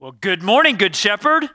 Well, 0.00 0.12
good 0.12 0.44
morning, 0.44 0.76
Good 0.76 0.94
Shepherd. 0.94 1.50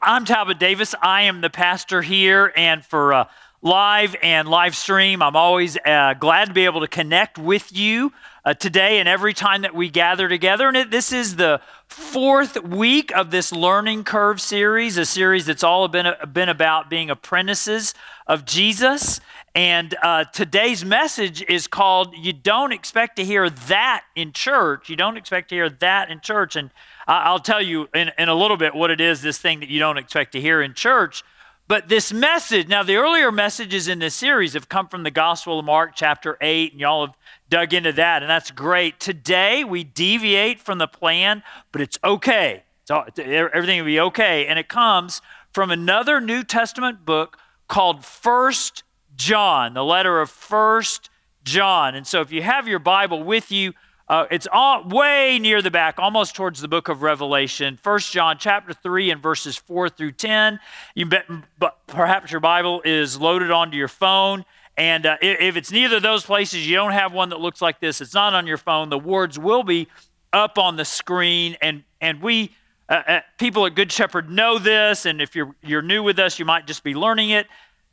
I'm 0.00 0.24
Talbot 0.24 0.58
Davis. 0.58 0.94
I 1.02 1.24
am 1.24 1.42
the 1.42 1.50
pastor 1.50 2.00
here, 2.00 2.50
and 2.56 2.82
for 2.82 3.12
uh, 3.12 3.24
live 3.60 4.16
and 4.22 4.48
live 4.48 4.74
stream, 4.74 5.20
I'm 5.20 5.36
always 5.36 5.76
uh, 5.84 6.14
glad 6.14 6.48
to 6.48 6.54
be 6.54 6.64
able 6.64 6.80
to 6.80 6.88
connect 6.88 7.36
with 7.36 7.70
you 7.70 8.14
uh, 8.46 8.54
today 8.54 8.98
and 8.98 9.06
every 9.06 9.34
time 9.34 9.60
that 9.60 9.74
we 9.74 9.90
gather 9.90 10.26
together. 10.26 10.68
And 10.68 10.76
it, 10.78 10.90
this 10.90 11.12
is 11.12 11.36
the 11.36 11.60
fourth 11.86 12.62
week 12.62 13.14
of 13.14 13.30
this 13.30 13.52
Learning 13.52 14.04
Curve 14.04 14.40
series, 14.40 14.96
a 14.96 15.04
series 15.04 15.44
that's 15.44 15.62
all 15.62 15.86
been, 15.88 16.14
been 16.32 16.48
about 16.48 16.88
being 16.88 17.10
apprentices 17.10 17.92
of 18.26 18.46
Jesus. 18.46 19.20
And 19.54 19.94
uh, 20.02 20.24
today's 20.24 20.82
message 20.82 21.42
is 21.42 21.66
called 21.66 22.14
You 22.16 22.32
Don't 22.32 22.72
Expect 22.72 23.16
to 23.16 23.24
Hear 23.24 23.50
That 23.50 24.04
in 24.16 24.32
Church. 24.32 24.88
You 24.88 24.96
don't 24.96 25.18
expect 25.18 25.50
to 25.50 25.56
hear 25.56 25.68
that 25.68 26.10
in 26.10 26.20
church. 26.20 26.56
And 26.56 26.70
I'll 27.06 27.38
tell 27.38 27.60
you 27.60 27.88
in, 27.94 28.10
in 28.18 28.28
a 28.28 28.34
little 28.34 28.56
bit 28.56 28.74
what 28.74 28.90
it 28.90 29.00
is, 29.00 29.22
this 29.22 29.38
thing 29.38 29.60
that 29.60 29.68
you 29.68 29.78
don't 29.78 29.98
expect 29.98 30.32
to 30.32 30.40
hear 30.40 30.62
in 30.62 30.74
church. 30.74 31.22
But 31.66 31.88
this 31.88 32.12
message, 32.12 32.68
now 32.68 32.82
the 32.82 32.96
earlier 32.96 33.32
messages 33.32 33.88
in 33.88 33.98
this 33.98 34.14
series 34.14 34.52
have 34.52 34.68
come 34.68 34.86
from 34.86 35.02
the 35.02 35.10
Gospel 35.10 35.58
of 35.58 35.64
Mark, 35.64 35.92
chapter 35.94 36.36
8, 36.40 36.72
and 36.72 36.80
y'all 36.80 37.06
have 37.06 37.16
dug 37.48 37.72
into 37.72 37.92
that, 37.92 38.22
and 38.22 38.28
that's 38.28 38.50
great. 38.50 39.00
Today, 39.00 39.64
we 39.64 39.82
deviate 39.82 40.60
from 40.60 40.76
the 40.76 40.86
plan, 40.86 41.42
but 41.72 41.80
it's 41.80 41.98
okay. 42.04 42.64
It's 42.82 42.90
all, 42.90 43.06
everything 43.16 43.78
will 43.78 43.86
be 43.86 44.00
okay. 44.00 44.46
And 44.46 44.58
it 44.58 44.68
comes 44.68 45.22
from 45.52 45.70
another 45.70 46.20
New 46.20 46.44
Testament 46.44 47.06
book 47.06 47.38
called 47.66 48.04
First 48.04 48.82
John, 49.16 49.72
the 49.72 49.84
letter 49.84 50.20
of 50.20 50.28
First 50.28 51.08
John. 51.44 51.94
And 51.94 52.06
so 52.06 52.20
if 52.20 52.30
you 52.30 52.42
have 52.42 52.68
your 52.68 52.78
Bible 52.78 53.22
with 53.22 53.50
you, 53.50 53.72
uh, 54.06 54.26
it's 54.30 54.46
all, 54.52 54.86
way 54.86 55.38
near 55.38 55.62
the 55.62 55.70
back, 55.70 55.98
almost 55.98 56.34
towards 56.34 56.60
the 56.60 56.68
book 56.68 56.88
of 56.88 57.02
Revelation. 57.02 57.78
First 57.82 58.12
John 58.12 58.36
chapter 58.38 58.74
3 58.74 59.10
and 59.10 59.22
verses 59.22 59.56
4 59.56 59.88
through 59.88 60.12
10. 60.12 60.60
You 60.94 61.06
bet, 61.06 61.24
but 61.58 61.78
perhaps 61.86 62.30
your 62.30 62.40
Bible 62.40 62.82
is 62.84 63.18
loaded 63.18 63.50
onto 63.50 63.78
your 63.78 63.88
phone. 63.88 64.44
And 64.76 65.06
uh, 65.06 65.16
if 65.22 65.56
it's 65.56 65.72
neither 65.72 65.96
of 65.96 66.02
those 66.02 66.24
places, 66.24 66.68
you 66.68 66.74
don't 66.74 66.92
have 66.92 67.14
one 67.14 67.30
that 67.30 67.40
looks 67.40 67.62
like 67.62 67.80
this, 67.80 68.00
it's 68.00 68.12
not 68.12 68.34
on 68.34 68.46
your 68.46 68.58
phone, 68.58 68.90
the 68.90 68.98
words 68.98 69.38
will 69.38 69.62
be 69.62 69.88
up 70.32 70.58
on 70.58 70.76
the 70.76 70.84
screen. 70.84 71.56
And, 71.62 71.84
and 72.00 72.20
we, 72.20 72.50
uh, 72.90 73.02
uh 73.06 73.20
people 73.38 73.64
at 73.64 73.74
Good 73.74 73.90
Shepherd 73.90 74.28
know 74.28 74.58
this. 74.58 75.06
And 75.06 75.22
if 75.22 75.34
you're, 75.34 75.54
you're 75.62 75.80
new 75.80 76.02
with 76.02 76.18
us, 76.18 76.38
you 76.38 76.44
might 76.44 76.66
just 76.66 76.84
be 76.84 76.92
learning 76.92 77.30
it. 77.30 77.46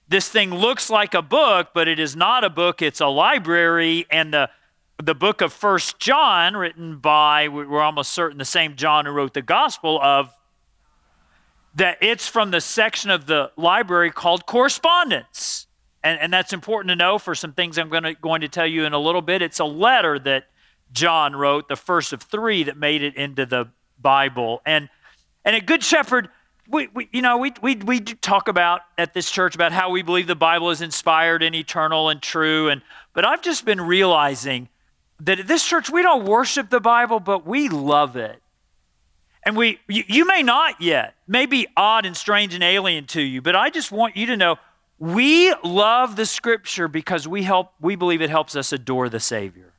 This 0.10 0.28
thing 0.28 0.54
looks 0.54 0.90
like 0.90 1.14
a 1.14 1.22
book, 1.22 1.70
but 1.74 1.88
it 1.88 2.00
is 2.00 2.18
not 2.18 2.44
a 2.44 2.50
book, 2.50 2.82
it's 2.82 3.00
a 3.00 3.08
library. 3.08 4.08
And 4.12 4.34
the 4.34 4.50
the 5.06 5.16
book 5.16 5.42
of 5.42 5.52
First 5.52 6.00
John, 6.00 6.56
written 6.56 6.98
by, 6.98 7.48
we're 7.48 7.82
almost 7.82 8.12
certain 8.12 8.38
the 8.38 8.46
same 8.46 8.76
John 8.76 9.06
who 9.06 9.12
wrote 9.12 9.34
the 9.34 9.42
Gospel 9.42 10.00
of, 10.02 10.32
that 11.76 11.98
it's 12.02 12.28
from 12.28 12.52
the 12.52 12.62
section 12.62 13.10
of 13.10 13.26
the 13.26 13.52
library 13.56 14.12
called 14.12 14.46
correspondence. 14.46 15.68
And, 16.04 16.20
and 16.20 16.34
that's 16.34 16.54
important 16.54 16.90
to 16.90 16.96
know 16.96 17.18
for 17.18 17.34
some 17.34 17.54
things 17.54 17.78
I'm 17.78 17.90
going 17.90 18.04
to, 18.04 18.14
going 18.14 18.42
to 18.42 18.50
tell 18.50 18.68
you 18.68 18.86
in 18.86 18.94
a 18.94 19.00
little 19.00 19.22
bit. 19.22 19.42
It's 19.42 19.60
a 19.60 19.66
letter 19.66 20.20
that 20.20 20.46
John 20.92 21.36
wrote, 21.36 21.68
the 21.68 21.76
first 21.76 22.12
of 22.12 22.22
three 22.24 22.64
that 22.64 22.78
made 22.78 23.02
it 23.02 23.16
into 23.16 23.46
the 23.46 23.70
Bible. 24.00 24.62
And, 24.66 24.90
and 25.46 25.56
a 25.56 25.62
good 25.62 25.84
shepherd, 25.84 26.30
we, 26.68 26.90
we, 26.94 27.10
you 27.12 27.22
know, 27.22 27.38
we, 27.38 27.54
we, 27.62 27.76
we 27.76 28.00
talk 28.02 28.48
about 28.48 28.82
at 28.98 29.14
this 29.14 29.32
church 29.32 29.56
about 29.56 29.72
how 29.72 29.90
we 29.90 30.02
believe 30.02 30.28
the 30.28 30.36
Bible 30.36 30.70
is 30.70 30.82
inspired 30.82 31.44
and 31.44 31.56
eternal 31.56 32.10
and 32.10 32.22
true. 32.22 32.70
And, 32.70 32.82
but 33.14 33.26
I've 33.26 33.42
just 33.42 33.64
been 33.64 33.82
realizing 33.82 34.70
that 35.26 35.40
at 35.40 35.48
this 35.48 35.66
church 35.66 35.90
we 35.90 36.02
don't 36.02 36.26
worship 36.26 36.70
the 36.70 36.80
Bible, 36.80 37.20
but 37.20 37.46
we 37.46 37.70
love 37.70 38.16
it. 38.16 38.42
And 39.44 39.58
we 39.58 39.80
you, 39.88 40.04
you 40.08 40.26
may 40.26 40.44
not 40.44 40.82
yet, 40.82 41.16
may 41.28 41.46
be 41.46 41.68
odd 41.76 42.06
and 42.06 42.16
strange 42.16 42.54
and 42.54 42.64
alien 42.64 43.06
to 43.08 43.22
you, 43.22 43.42
but 43.42 43.56
I 43.56 43.70
just 43.70 43.92
want 43.92 44.16
you 44.16 44.28
to 44.28 44.38
know 44.38 44.58
we 45.00 45.54
love 45.64 46.16
the 46.16 46.28
scripture 46.28 46.88
because 46.88 47.28
we 47.28 47.42
help 47.44 47.74
we 47.80 47.96
believe 47.96 48.22
it 48.22 48.30
helps 48.30 48.56
us 48.56 48.72
adore 48.72 49.10
the 49.10 49.20
Savior. 49.20 49.71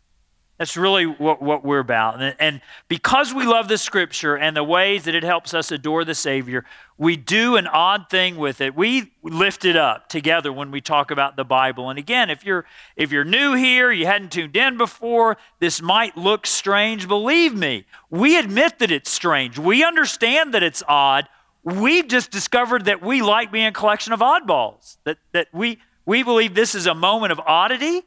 That's 0.58 0.76
really 0.76 1.06
what, 1.06 1.42
what 1.42 1.64
we're 1.64 1.80
about. 1.80 2.20
And, 2.22 2.36
and 2.38 2.60
because 2.86 3.34
we 3.34 3.44
love 3.44 3.68
the 3.68 3.78
scripture 3.78 4.36
and 4.36 4.56
the 4.56 4.62
ways 4.62 5.04
that 5.04 5.14
it 5.14 5.24
helps 5.24 5.54
us 5.54 5.72
adore 5.72 6.04
the 6.04 6.14
Savior, 6.14 6.64
we 6.98 7.16
do 7.16 7.56
an 7.56 7.66
odd 7.66 8.08
thing 8.10 8.36
with 8.36 8.60
it. 8.60 8.76
We 8.76 9.12
lift 9.22 9.64
it 9.64 9.76
up 9.76 10.08
together 10.08 10.52
when 10.52 10.70
we 10.70 10.80
talk 10.80 11.10
about 11.10 11.36
the 11.36 11.44
Bible. 11.44 11.90
And 11.90 11.98
again, 11.98 12.30
if 12.30 12.44
you're 12.44 12.64
if 12.96 13.10
you're 13.10 13.24
new 13.24 13.54
here, 13.54 13.90
you 13.90 14.06
hadn't 14.06 14.30
tuned 14.30 14.56
in 14.56 14.76
before, 14.76 15.36
this 15.58 15.82
might 15.82 16.16
look 16.16 16.46
strange. 16.46 17.08
Believe 17.08 17.54
me, 17.54 17.84
we 18.10 18.38
admit 18.38 18.78
that 18.78 18.90
it's 18.90 19.10
strange. 19.10 19.58
We 19.58 19.82
understand 19.82 20.54
that 20.54 20.62
it's 20.62 20.82
odd. 20.86 21.28
We've 21.64 22.06
just 22.06 22.30
discovered 22.30 22.84
that 22.84 23.02
we 23.02 23.22
like 23.22 23.50
being 23.50 23.66
a 23.66 23.72
collection 23.72 24.12
of 24.12 24.20
oddballs. 24.20 24.98
That 25.04 25.18
that 25.32 25.48
we 25.52 25.78
we 26.04 26.22
believe 26.22 26.54
this 26.54 26.74
is 26.74 26.86
a 26.86 26.94
moment 26.94 27.32
of 27.32 27.40
oddity 27.40 28.02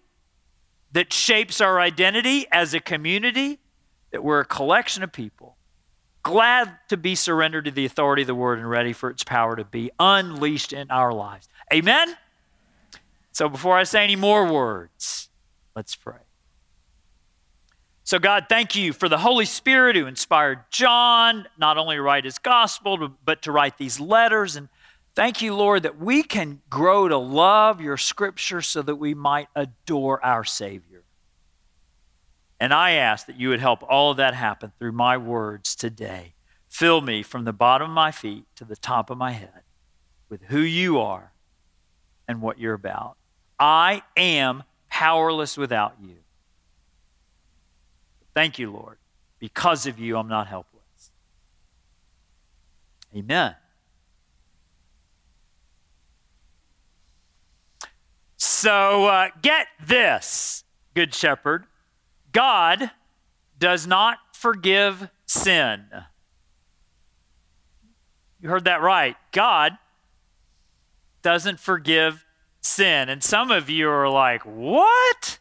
that 0.96 1.14
shapes 1.14 1.62
our 1.62 1.80
identity 1.80 2.46
as 2.52 2.74
a 2.74 2.80
community, 2.80 3.60
that 4.12 4.24
we're 4.24 4.40
a 4.40 4.46
collection 4.46 5.04
of 5.04 5.12
people 5.14 5.56
glad 6.26 6.80
to 6.90 6.98
be 6.98 7.14
surrendered 7.14 7.66
to 7.66 7.72
the 7.72 7.86
authority 7.86 8.24
of 8.24 8.28
the 8.28 8.34
word 8.34 8.58
and 8.58 8.68
ready 8.68 8.92
for 8.92 9.12
its 9.12 9.24
power 9.24 9.56
to 9.56 9.64
be 9.64 9.92
unleashed 10.00 10.74
in 10.74 10.90
our 10.90 11.14
lives. 11.14 11.48
Amen? 11.72 12.16
So 13.32 13.48
before 13.48 13.78
I 13.78 13.84
say 13.84 14.04
any 14.04 14.16
more 14.16 14.52
words, 14.52 15.30
let's 15.76 15.96
pray. 15.96 16.18
So, 18.04 18.18
God, 18.18 18.48
thank 18.50 18.76
you 18.76 18.92
for 18.92 19.08
the 19.08 19.20
Holy 19.20 19.46
Spirit 19.46 19.96
who 19.96 20.08
inspired 20.08 20.60
John 20.72 21.48
not 21.60 21.78
only 21.78 21.96
to 21.96 22.02
write 22.02 22.26
his 22.26 22.40
gospel, 22.40 23.10
but 23.24 23.44
to 23.44 23.52
write 23.52 23.78
these 23.78 24.00
letters. 24.00 24.56
And 24.56 24.68
Thank 25.16 25.42
you, 25.42 25.56
Lord, 25.56 25.84
that 25.84 25.98
we 25.98 26.24
can 26.24 26.62
grow 26.70 27.08
to 27.08 27.18
love 27.18 27.80
your 27.80 27.96
scripture 27.96 28.62
so 28.62 28.82
that 28.82 28.98
we 28.98 29.14
might 29.14 29.48
adore 29.56 30.24
our 30.24 30.44
Savior. 30.44 31.04
And 32.60 32.74
I 32.74 32.92
ask 32.92 33.26
that 33.28 33.40
you 33.40 33.50
would 33.50 33.62
help 33.62 33.82
all 33.84 34.12
of 34.12 34.18
that 34.18 34.34
happen 34.34 34.74
through 34.78 34.92
my 34.92 35.16
words 35.16 35.74
today. 35.74 36.34
Fill 36.68 37.00
me 37.00 37.24
from 37.24 37.46
the 37.46 37.54
bottom 37.54 37.90
of 37.90 37.96
my 37.96 38.12
feet 38.12 38.44
to 38.58 38.66
the 38.66 38.76
top 38.76 39.10
of 39.10 39.18
my 39.18 39.32
head 39.32 39.62
with 40.30 40.44
who 40.44 40.60
you 40.60 41.00
are 41.00 41.32
and 42.28 42.42
what 42.42 42.60
you're 42.60 42.74
about. 42.74 43.16
I 43.58 44.04
am 44.18 44.64
powerless 44.90 45.58
without 45.58 45.96
you. 46.02 46.18
Thank 48.34 48.60
you, 48.60 48.70
Lord. 48.70 48.98
Because 49.40 49.88
of 49.88 49.98
you, 49.98 50.18
I'm 50.18 50.28
not 50.28 50.48
helpless. 50.48 51.12
Amen. 53.16 53.56
So 58.66 59.06
uh, 59.06 59.28
get 59.44 59.68
this, 59.86 60.64
Good 60.96 61.14
Shepherd 61.14 61.66
God 62.32 62.90
does 63.60 63.86
not 63.86 64.18
forgive 64.34 65.08
sin. 65.28 65.86
You 68.42 68.50
heard 68.50 68.66
that 68.66 68.82
right. 68.82 69.18
God 69.32 69.74
doesn't 71.22 71.60
forgive 71.60 72.26
sin. 72.60 73.08
And 73.08 73.24
some 73.24 73.52
of 73.52 73.70
you 73.70 73.88
are 73.88 74.10
like, 74.10 74.42
what? 74.42 75.38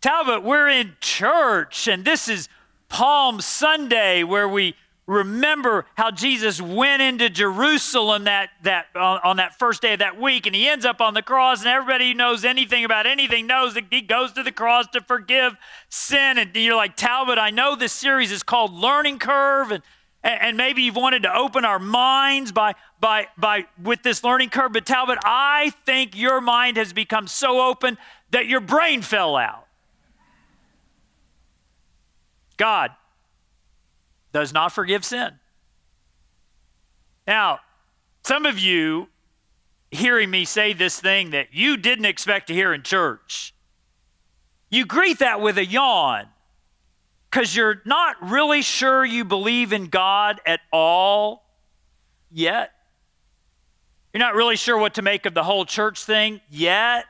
Talbot, 0.00 0.44
we're 0.44 0.68
in 0.68 0.92
church 1.00 1.88
and 1.88 2.04
this 2.04 2.28
is 2.28 2.48
Palm 2.88 3.40
Sunday 3.40 4.22
where 4.22 4.48
we 4.48 4.76
remember 5.08 5.86
how 5.94 6.10
Jesus 6.10 6.60
went 6.60 7.00
into 7.00 7.30
Jerusalem 7.30 8.24
that, 8.24 8.50
that, 8.62 8.86
on, 8.94 9.18
on 9.24 9.36
that 9.38 9.58
first 9.58 9.80
day 9.80 9.94
of 9.94 10.00
that 10.00 10.20
week, 10.20 10.46
and 10.46 10.54
he 10.54 10.68
ends 10.68 10.84
up 10.84 11.00
on 11.00 11.14
the 11.14 11.22
cross, 11.22 11.60
and 11.60 11.68
everybody 11.68 12.08
who 12.08 12.14
knows 12.14 12.44
anything 12.44 12.84
about 12.84 13.06
anything 13.06 13.46
knows 13.46 13.72
that 13.74 13.84
he 13.90 14.02
goes 14.02 14.32
to 14.32 14.42
the 14.42 14.52
cross 14.52 14.86
to 14.88 15.00
forgive 15.00 15.56
sin. 15.88 16.36
And 16.36 16.54
you're 16.54 16.76
like, 16.76 16.94
Talbot, 16.94 17.38
I 17.38 17.48
know 17.48 17.74
this 17.74 17.92
series 17.92 18.30
is 18.30 18.42
called 18.42 18.72
Learning 18.74 19.18
Curve, 19.18 19.72
and, 19.72 19.82
and 20.22 20.58
maybe 20.58 20.82
you've 20.82 20.94
wanted 20.94 21.22
to 21.22 21.34
open 21.34 21.64
our 21.64 21.78
minds 21.78 22.52
by, 22.52 22.74
by, 23.00 23.28
by 23.38 23.64
with 23.82 24.02
this 24.02 24.22
learning 24.22 24.50
curve, 24.50 24.74
but 24.74 24.84
Talbot, 24.84 25.18
I 25.24 25.72
think 25.86 26.16
your 26.16 26.42
mind 26.42 26.76
has 26.76 26.92
become 26.92 27.26
so 27.26 27.66
open 27.66 27.96
that 28.30 28.46
your 28.46 28.60
brain 28.60 29.00
fell 29.00 29.36
out. 29.36 29.66
God 32.58 32.90
does 34.38 34.52
not 34.52 34.70
forgive 34.70 35.04
sin. 35.04 35.32
Now, 37.26 37.58
some 38.22 38.46
of 38.46 38.56
you 38.56 39.08
hearing 39.90 40.30
me 40.30 40.44
say 40.44 40.72
this 40.72 41.00
thing 41.00 41.30
that 41.30 41.48
you 41.50 41.76
didn't 41.76 42.04
expect 42.04 42.46
to 42.46 42.54
hear 42.54 42.72
in 42.72 42.84
church, 42.84 43.52
you 44.70 44.86
greet 44.86 45.18
that 45.18 45.40
with 45.40 45.58
a 45.58 45.64
yawn 45.64 46.26
because 47.28 47.56
you're 47.56 47.82
not 47.84 48.14
really 48.30 48.62
sure 48.62 49.04
you 49.04 49.24
believe 49.24 49.72
in 49.72 49.86
God 49.88 50.40
at 50.46 50.60
all 50.72 51.42
yet. 52.30 52.70
You're 54.12 54.20
not 54.20 54.36
really 54.36 54.56
sure 54.56 54.78
what 54.78 54.94
to 54.94 55.02
make 55.02 55.26
of 55.26 55.34
the 55.34 55.42
whole 55.42 55.64
church 55.64 56.04
thing 56.04 56.40
yet. 56.48 57.06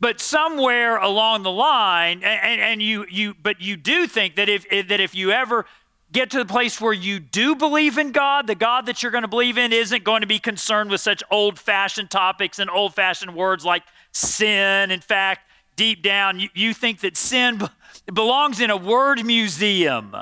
But 0.00 0.18
somewhere 0.18 0.96
along 0.96 1.42
the 1.42 1.50
line, 1.50 2.22
and, 2.24 2.60
and 2.60 2.82
you, 2.82 3.04
you, 3.10 3.34
but 3.40 3.60
you 3.60 3.76
do 3.76 4.06
think 4.06 4.36
that 4.36 4.48
if, 4.48 4.66
that 4.70 4.98
if 4.98 5.14
you 5.14 5.30
ever 5.30 5.66
get 6.10 6.30
to 6.30 6.38
the 6.38 6.46
place 6.46 6.80
where 6.80 6.92
you 6.92 7.20
do 7.20 7.54
believe 7.54 7.98
in 7.98 8.10
God, 8.10 8.46
the 8.46 8.54
God 8.54 8.86
that 8.86 9.02
you're 9.02 9.12
going 9.12 9.22
to 9.22 9.28
believe 9.28 9.58
in 9.58 9.72
isn't 9.72 10.02
going 10.02 10.22
to 10.22 10.26
be 10.26 10.38
concerned 10.38 10.90
with 10.90 11.00
such 11.00 11.22
old 11.30 11.58
fashioned 11.58 12.10
topics 12.10 12.58
and 12.58 12.70
old 12.70 12.94
fashioned 12.94 13.34
words 13.34 13.64
like 13.64 13.82
sin. 14.12 14.90
In 14.90 15.00
fact, 15.00 15.42
deep 15.76 16.02
down, 16.02 16.40
you, 16.40 16.48
you 16.54 16.74
think 16.74 17.00
that 17.00 17.16
sin 17.16 17.60
belongs 18.12 18.60
in 18.60 18.70
a 18.70 18.76
word 18.76 19.24
museum. 19.24 20.16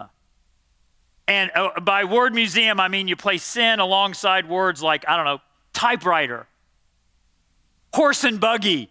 And 1.27 1.51
uh, 1.55 1.79
by 1.81 2.05
word 2.05 2.35
museum, 2.35 2.81
I 2.81 2.89
mean 2.89 3.07
you 3.07 3.17
place 3.17 3.45
sin 3.45 3.79
alongside 3.79 4.49
words 4.49 4.83
like, 4.83 5.05
I 5.07 5.17
don't 5.17 5.25
know, 5.25 5.39
typewriter, 5.73 6.47
horse 7.95 8.25
and 8.25 8.41
buggy, 8.41 8.91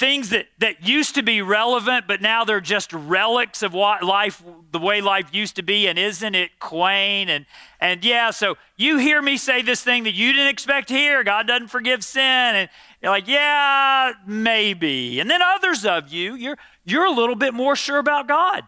things 0.00 0.30
that, 0.30 0.46
that 0.58 0.82
used 0.82 1.14
to 1.14 1.22
be 1.22 1.42
relevant, 1.42 2.06
but 2.08 2.22
now 2.22 2.42
they're 2.42 2.58
just 2.58 2.90
relics 2.90 3.62
of 3.62 3.74
what 3.74 4.02
life, 4.02 4.42
the 4.72 4.78
way 4.78 5.02
life 5.02 5.28
used 5.30 5.56
to 5.56 5.62
be, 5.62 5.86
and 5.86 5.98
isn't 5.98 6.34
it 6.34 6.58
quaint? 6.58 7.28
And, 7.28 7.44
and 7.80 8.02
yeah, 8.02 8.30
so 8.30 8.56
you 8.78 8.96
hear 8.96 9.20
me 9.20 9.36
say 9.36 9.60
this 9.60 9.82
thing 9.82 10.04
that 10.04 10.14
you 10.14 10.32
didn't 10.32 10.48
expect 10.48 10.88
to 10.88 10.94
hear 10.94 11.22
God 11.22 11.46
doesn't 11.46 11.68
forgive 11.68 12.02
sin. 12.02 12.22
And 12.22 12.70
you're 13.02 13.12
like, 13.12 13.28
yeah, 13.28 14.12
maybe. 14.26 15.20
And 15.20 15.28
then 15.28 15.42
others 15.42 15.84
of 15.84 16.08
you, 16.08 16.34
you're, 16.34 16.56
you're 16.86 17.04
a 17.04 17.12
little 17.12 17.36
bit 17.36 17.52
more 17.52 17.76
sure 17.76 17.98
about 17.98 18.26
God 18.26 18.62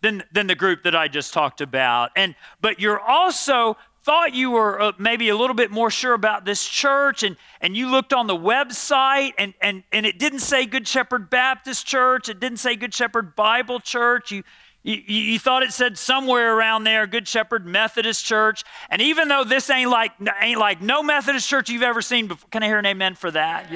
than, 0.00 0.24
than 0.32 0.48
the 0.48 0.56
group 0.56 0.82
that 0.82 0.96
I 0.96 1.06
just 1.06 1.32
talked 1.32 1.60
about. 1.60 2.10
And, 2.16 2.34
but 2.60 2.80
you're 2.80 2.98
also 2.98 3.76
thought 4.02 4.34
you 4.34 4.50
were 4.50 4.80
uh, 4.80 4.92
maybe 4.98 5.28
a 5.28 5.36
little 5.36 5.54
bit 5.54 5.70
more 5.70 5.90
sure 5.90 6.14
about 6.14 6.44
this 6.44 6.66
church 6.66 7.22
and, 7.22 7.36
and 7.60 7.76
you 7.76 7.88
looked 7.88 8.12
on 8.12 8.26
the 8.26 8.36
website 8.36 9.32
and, 9.38 9.54
and, 9.60 9.84
and 9.92 10.04
it 10.04 10.18
didn't 10.18 10.40
say 10.40 10.66
Good 10.66 10.88
Shepherd 10.88 11.30
Baptist 11.30 11.86
Church, 11.86 12.28
it 12.28 12.40
didn't 12.40 12.58
say 12.58 12.74
Good 12.74 12.92
Shepherd 12.92 13.36
Bible 13.36 13.78
Church. 13.78 14.32
You, 14.32 14.42
you, 14.82 14.96
you 14.96 15.38
thought 15.38 15.62
it 15.62 15.72
said 15.72 15.96
somewhere 15.96 16.56
around 16.56 16.82
there 16.82 17.06
Good 17.06 17.28
Shepherd 17.28 17.64
Methodist 17.64 18.24
Church. 18.24 18.64
And 18.90 19.00
even 19.00 19.28
though 19.28 19.44
this 19.44 19.70
ain't 19.70 19.90
like, 19.90 20.12
ain't 20.40 20.58
like 20.58 20.82
no 20.82 21.04
Methodist 21.04 21.48
church 21.48 21.70
you've 21.70 21.82
ever 21.82 22.02
seen 22.02 22.26
before, 22.26 22.48
can 22.50 22.64
I 22.64 22.66
hear 22.66 22.78
an 22.78 22.86
amen 22.86 23.14
for 23.14 23.30
that? 23.30 23.70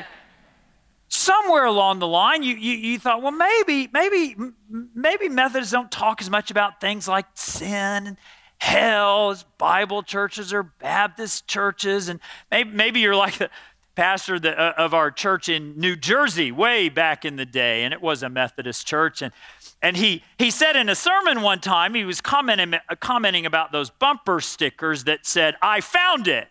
Somewhere 1.08 1.66
along 1.66 2.00
the 2.00 2.08
line 2.08 2.42
you, 2.42 2.56
you, 2.56 2.72
you 2.72 2.98
thought 2.98 3.22
well 3.22 3.30
maybe 3.30 3.88
maybe 3.92 4.34
maybe 4.92 5.28
methodists 5.28 5.72
don't 5.72 5.90
talk 5.90 6.20
as 6.20 6.28
much 6.28 6.50
about 6.50 6.80
things 6.80 7.06
like 7.06 7.26
sin 7.34 8.18
hell 8.58 9.30
as 9.30 9.44
Bible 9.58 10.02
churches 10.02 10.52
or 10.52 10.62
Baptist 10.62 11.46
churches. 11.46 12.08
And 12.08 12.20
maybe, 12.50 12.70
maybe 12.70 13.00
you're 13.00 13.16
like 13.16 13.38
the 13.38 13.50
pastor 13.96 14.38
the, 14.38 14.58
uh, 14.58 14.74
of 14.76 14.94
our 14.94 15.10
church 15.10 15.48
in 15.48 15.78
New 15.78 15.96
Jersey 15.96 16.52
way 16.52 16.88
back 16.88 17.24
in 17.24 17.36
the 17.36 17.46
day, 17.46 17.82
and 17.82 17.92
it 17.92 18.00
was 18.00 18.22
a 18.22 18.28
Methodist 18.28 18.86
church. 18.86 19.22
And, 19.22 19.32
and 19.82 19.96
he, 19.96 20.22
he 20.38 20.50
said 20.50 20.76
in 20.76 20.88
a 20.88 20.94
sermon 20.94 21.42
one 21.42 21.60
time, 21.60 21.94
he 21.94 22.04
was 22.04 22.20
commenting, 22.20 22.74
uh, 22.74 22.80
commenting 23.00 23.46
about 23.46 23.72
those 23.72 23.90
bumper 23.90 24.40
stickers 24.40 25.04
that 25.04 25.26
said, 25.26 25.56
I 25.60 25.80
found 25.80 26.28
it. 26.28 26.48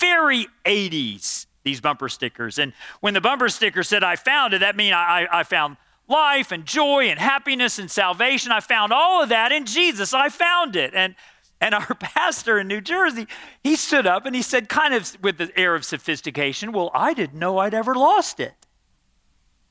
Very 0.00 0.48
80s, 0.64 1.46
these 1.62 1.80
bumper 1.80 2.08
stickers. 2.08 2.58
And 2.58 2.72
when 3.00 3.14
the 3.14 3.20
bumper 3.20 3.48
sticker 3.48 3.84
said, 3.84 4.02
I 4.02 4.16
found 4.16 4.52
it, 4.52 4.58
that 4.58 4.74
means 4.74 4.94
I, 4.94 5.28
I 5.30 5.44
found 5.44 5.76
life 6.08 6.52
and 6.52 6.64
joy 6.64 7.08
and 7.08 7.18
happiness 7.18 7.78
and 7.78 7.90
salvation. 7.90 8.52
I 8.52 8.60
found 8.60 8.92
all 8.92 9.22
of 9.22 9.28
that 9.30 9.52
in 9.52 9.66
Jesus. 9.66 10.12
I 10.12 10.28
found 10.28 10.76
it. 10.76 10.92
And 10.94 11.14
and 11.60 11.74
our 11.74 11.94
pastor 11.98 12.58
in 12.58 12.68
New 12.68 12.80
Jersey, 12.80 13.26
he 13.62 13.76
stood 13.76 14.06
up 14.06 14.26
and 14.26 14.36
he 14.36 14.42
said, 14.42 14.68
kind 14.68 14.92
of 14.92 15.16
with 15.22 15.38
the 15.38 15.50
air 15.58 15.74
of 15.74 15.84
sophistication, 15.84 16.72
Well, 16.72 16.90
I 16.92 17.14
didn't 17.14 17.38
know 17.38 17.58
I'd 17.58 17.74
ever 17.74 17.94
lost 17.94 18.38
it. 18.38 18.54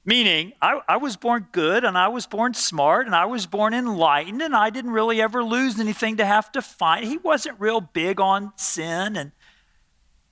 Meaning, 0.05 0.51
I, 0.61 0.81
I, 0.85 0.97
was 0.97 1.15
born 1.15 1.47
good 1.53 1.85
and 1.85 1.97
I 1.97 2.09
was 2.09 2.27
born 2.27 2.53
smart 2.53 3.05
and 3.05 3.15
I 3.15 3.23
was 3.25 3.45
born 3.45 3.73
enlightened 3.73 4.41
and 4.41 4.53
I 4.53 4.69
didn't 4.69 4.91
really 4.91 5.21
ever 5.21 5.41
lose 5.41 5.79
anything 5.79 6.17
to 6.17 6.25
have 6.25 6.51
to 6.53 6.61
find. 6.61 7.05
He 7.05 7.17
wasn't 7.17 7.57
real 7.57 7.79
big 7.79 8.19
on 8.19 8.51
sin. 8.57 9.15
And, 9.15 9.31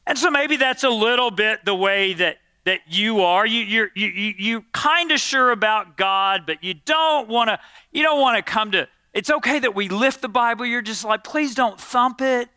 and 0.05 0.17
so 0.17 0.29
maybe 0.29 0.57
that's 0.57 0.83
a 0.83 0.89
little 0.89 1.31
bit 1.31 1.63
the 1.63 1.73
way 1.73 2.11
that 2.15 2.39
that 2.65 2.81
you 2.87 3.21
are. 3.21 3.45
You, 3.45 3.61
you're 3.61 3.91
you, 3.95 4.33
you, 4.37 4.65
kind 4.71 5.11
of 5.11 5.19
sure 5.19 5.51
about 5.51 5.97
God, 5.97 6.43
but 6.45 6.63
you 6.63 6.73
don't 6.73 7.27
want 7.27 7.49
to. 7.49 7.59
You 7.91 8.03
don't 8.03 8.19
want 8.19 8.43
to 8.43 8.51
come 8.51 8.71
to. 8.71 8.87
It's 9.13 9.29
okay 9.29 9.59
that 9.59 9.75
we 9.75 9.89
lift 9.89 10.21
the 10.21 10.29
Bible. 10.29 10.65
You're 10.65 10.81
just 10.81 11.03
like, 11.03 11.23
please 11.23 11.55
don't 11.55 11.79
thump 11.79 12.21
it, 12.21 12.49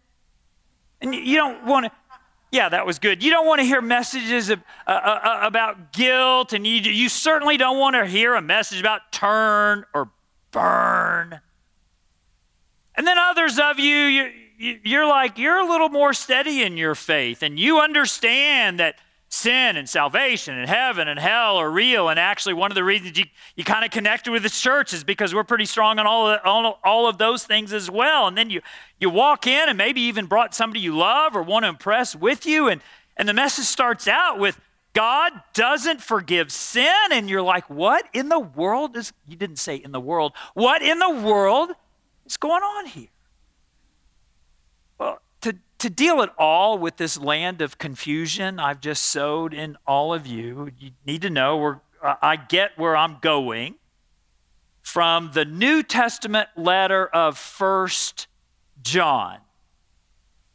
and 1.00 1.14
you 1.14 1.36
don't 1.36 1.64
want 1.64 1.86
to. 1.86 1.92
Yeah, 2.50 2.68
that 2.68 2.86
was 2.86 3.00
good. 3.00 3.24
You 3.24 3.32
don't 3.32 3.48
want 3.48 3.60
to 3.60 3.66
hear 3.66 3.80
messages 3.80 4.48
of, 4.48 4.60
uh, 4.86 4.90
uh, 4.90 4.94
uh, 4.94 5.40
about 5.42 5.92
guilt, 5.92 6.52
and 6.52 6.64
you, 6.64 6.76
you 6.76 7.08
certainly 7.08 7.56
don't 7.56 7.80
want 7.80 7.96
to 7.96 8.06
hear 8.06 8.36
a 8.36 8.40
message 8.40 8.78
about 8.78 9.10
turn 9.10 9.84
or 9.92 10.10
burn. 10.52 11.40
And 12.94 13.04
then 13.04 13.18
others 13.18 13.58
of 13.58 13.80
you, 13.80 13.96
you, 13.96 14.78
you're 14.84 15.04
like, 15.04 15.36
you're 15.36 15.58
a 15.58 15.66
little 15.66 15.88
more 15.88 16.12
steady 16.12 16.62
in 16.62 16.76
your 16.76 16.94
faith, 16.94 17.42
and 17.42 17.58
you 17.58 17.80
understand 17.80 18.78
that 18.78 19.00
sin 19.34 19.76
and 19.76 19.88
salvation 19.88 20.56
and 20.56 20.68
heaven 20.68 21.08
and 21.08 21.18
hell 21.18 21.56
are 21.56 21.70
real. 21.70 22.08
And 22.08 22.18
actually, 22.18 22.54
one 22.54 22.70
of 22.70 22.76
the 22.76 22.84
reasons 22.84 23.18
you, 23.18 23.24
you 23.56 23.64
kind 23.64 23.84
of 23.84 23.90
connected 23.90 24.30
with 24.30 24.44
the 24.44 24.48
church 24.48 24.92
is 24.92 25.02
because 25.02 25.34
we're 25.34 25.44
pretty 25.44 25.66
strong 25.66 25.98
on 25.98 26.06
all 26.06 26.28
of, 26.28 26.40
all, 26.44 26.78
all 26.84 27.08
of 27.08 27.18
those 27.18 27.44
things 27.44 27.72
as 27.72 27.90
well. 27.90 28.28
And 28.28 28.38
then 28.38 28.48
you, 28.48 28.60
you 29.00 29.10
walk 29.10 29.46
in 29.46 29.68
and 29.68 29.76
maybe 29.76 30.02
even 30.02 30.26
brought 30.26 30.54
somebody 30.54 30.80
you 30.80 30.96
love 30.96 31.34
or 31.34 31.42
want 31.42 31.64
to 31.64 31.68
impress 31.68 32.14
with 32.14 32.46
you. 32.46 32.68
And, 32.68 32.80
and 33.16 33.28
the 33.28 33.34
message 33.34 33.64
starts 33.64 34.06
out 34.06 34.38
with, 34.38 34.60
God 34.92 35.32
doesn't 35.52 36.00
forgive 36.00 36.52
sin. 36.52 37.10
And 37.10 37.28
you're 37.28 37.42
like, 37.42 37.68
what 37.68 38.06
in 38.12 38.28
the 38.28 38.38
world 38.38 38.96
is, 38.96 39.12
you 39.26 39.36
didn't 39.36 39.58
say 39.58 39.76
in 39.76 39.90
the 39.90 40.00
world, 40.00 40.32
what 40.54 40.80
in 40.80 41.00
the 41.00 41.10
world 41.10 41.70
is 42.24 42.36
going 42.36 42.62
on 42.62 42.86
here? 42.86 43.08
To 45.84 45.90
deal 45.90 46.22
at 46.22 46.32
all 46.38 46.78
with 46.78 46.96
this 46.96 47.20
land 47.20 47.60
of 47.60 47.76
confusion 47.76 48.58
I've 48.58 48.80
just 48.80 49.02
sowed 49.02 49.52
in 49.52 49.76
all 49.86 50.14
of 50.14 50.26
you, 50.26 50.70
you 50.78 50.92
need 51.04 51.20
to 51.20 51.28
know 51.28 51.58
where 51.58 51.82
I 52.02 52.36
get 52.36 52.70
where 52.78 52.96
I'm 52.96 53.18
going 53.20 53.74
from 54.80 55.32
the 55.34 55.44
New 55.44 55.82
Testament 55.82 56.48
letter 56.56 57.06
of 57.06 57.36
First 57.36 58.28
John, 58.82 59.40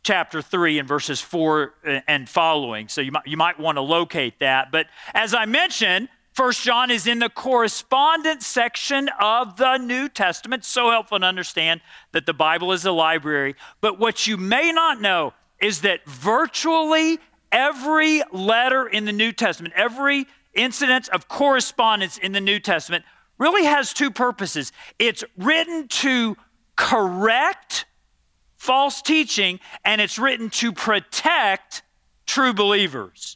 chapter 0.02 0.42
3 0.42 0.80
and 0.80 0.88
verses 0.88 1.22
4 1.22 1.75
and 2.08 2.28
following. 2.28 2.88
So 2.88 3.00
you 3.00 3.12
might, 3.12 3.28
you 3.28 3.38
might 3.38 3.60
want 3.60 3.75
to 3.75 3.84
locate 3.84 4.40
that. 4.40 4.72
But 4.72 4.88
as 5.14 5.36
I 5.36 5.46
mentioned, 5.46 6.10
First 6.39 6.63
John 6.63 6.89
is 6.89 7.06
in 7.06 7.19
the 7.19 7.27
correspondence 7.27 8.47
section 8.47 9.09
of 9.19 9.57
the 9.57 9.75
New 9.75 10.07
Testament. 10.07 10.63
So 10.63 10.89
helpful 10.89 11.19
to 11.19 11.25
understand 11.25 11.81
that 12.13 12.25
the 12.25 12.33
Bible 12.33 12.71
is 12.71 12.86
a 12.86 12.94
library. 12.94 13.56
But 13.81 14.00
what 14.00 14.25
you 14.25 14.38
may 14.38 14.72
not 14.72 15.01
know 15.01 15.34
is 15.62 15.81
that 15.81 16.05
virtually 16.05 17.19
every 17.51 18.24
letter 18.31 18.88
in 18.88 19.03
the 19.03 19.12
New 19.12 19.34
Testament, 19.34 19.74
every 19.75 20.27
incident 20.53 21.10
of 21.10 21.27
correspondence 21.27 22.17
in 22.17 22.31
the 22.31 22.39
New 22.39 22.62
Testament, 22.62 23.03
really 23.38 23.65
has 23.65 23.91
two 23.91 24.10
purposes. 24.10 24.72
It's 24.98 25.25
written 25.36 25.89
to 25.89 26.38
correct 26.77 27.86
false 28.55 29.01
teaching, 29.01 29.60
and 29.84 30.00
it's 30.00 30.17
written 30.17 30.50
to 30.51 30.72
protect 30.72 31.84
true 32.25 32.53
believers. 32.53 33.36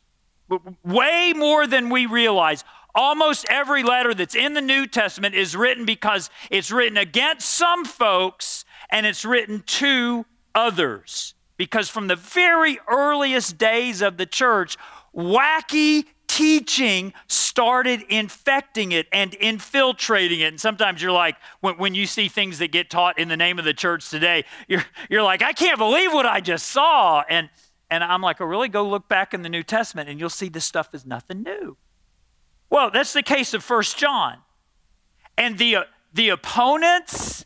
Way 0.85 1.33
more 1.35 1.67
than 1.67 1.89
we 1.89 2.05
realize. 2.05 2.63
Almost 2.95 3.45
every 3.49 3.83
letter 3.83 4.13
that's 4.13 4.35
in 4.35 4.53
the 4.53 4.61
New 4.61 4.85
Testament 4.85 5.33
is 5.33 5.55
written 5.55 5.85
because 5.85 6.29
it's 6.51 6.71
written 6.71 6.97
against 6.97 7.49
some 7.49 7.85
folks 7.85 8.65
and 8.89 9.05
it's 9.05 9.25
written 9.25 9.63
to 9.65 10.25
others. 10.53 11.33
Because 11.57 11.89
from 11.89 12.07
the 12.07 12.15
very 12.15 12.79
earliest 12.87 13.57
days 13.57 14.01
of 14.01 14.17
the 14.17 14.25
church, 14.25 14.77
wacky 15.15 16.05
teaching 16.27 17.13
started 17.27 18.03
infecting 18.09 18.91
it 18.91 19.07
and 19.11 19.35
infiltrating 19.35 20.39
it. 20.39 20.47
And 20.47 20.59
sometimes 20.59 21.01
you're 21.01 21.11
like, 21.11 21.35
when, 21.61 21.77
when 21.77 21.95
you 21.95 22.07
see 22.07 22.27
things 22.27 22.57
that 22.59 22.71
get 22.71 22.89
taught 22.89 23.19
in 23.19 23.27
the 23.27 23.37
name 23.37 23.59
of 23.59 23.65
the 23.65 23.73
church 23.73 24.09
today, 24.09 24.43
you're, 24.67 24.83
you're 25.09 25.21
like, 25.21 25.43
I 25.43 25.53
can't 25.53 25.77
believe 25.77 26.11
what 26.11 26.25
I 26.25 26.41
just 26.41 26.67
saw. 26.67 27.23
And, 27.29 27.49
and 27.91 28.03
I'm 28.03 28.21
like, 28.21 28.41
oh, 28.41 28.45
really? 28.45 28.67
Go 28.67 28.87
look 28.87 29.07
back 29.07 29.33
in 29.35 29.43
the 29.43 29.49
New 29.49 29.63
Testament 29.63 30.09
and 30.09 30.19
you'll 30.19 30.29
see 30.29 30.49
this 30.49 30.65
stuff 30.65 30.93
is 30.93 31.05
nothing 31.05 31.43
new. 31.43 31.77
Well, 32.73 32.89
that's 32.89 33.13
the 33.13 33.21
case 33.21 33.53
of 33.53 33.63
First 33.63 33.99
John. 33.99 34.39
And 35.37 35.59
the, 35.59 35.85
the 36.11 36.29
opponents 36.29 37.45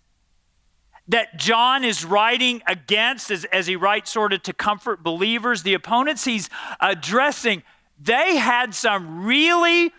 that 1.09 1.37
John 1.37 1.83
is 1.83 2.05
writing 2.05 2.61
against 2.65 3.29
as, 3.29 3.43
as 3.43 3.67
he 3.67 3.75
writes 3.75 4.09
sort 4.09 4.31
of 4.31 4.41
to 4.43 4.53
comfort 4.53 5.03
believers, 5.03 5.63
the 5.63 5.73
opponents 5.73 6.23
he's 6.23 6.49
addressing, 6.79 7.63
they 7.99 8.37
had 8.37 8.73
some 8.73 9.25
really 9.25 9.91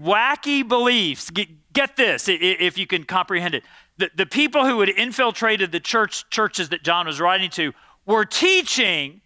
wacky 0.00 0.66
beliefs. 0.66 1.30
Get, 1.30 1.48
get 1.72 1.96
this, 1.96 2.28
if 2.28 2.78
you 2.78 2.86
can 2.86 3.02
comprehend 3.02 3.56
it. 3.56 3.64
The, 3.98 4.10
the 4.14 4.26
people 4.26 4.66
who 4.66 4.78
had 4.78 4.90
infiltrated 4.90 5.72
the 5.72 5.80
church 5.80 6.30
churches 6.30 6.68
that 6.68 6.84
John 6.84 7.06
was 7.06 7.20
writing 7.20 7.50
to 7.50 7.72
were 8.06 8.24
teaching 8.24 9.20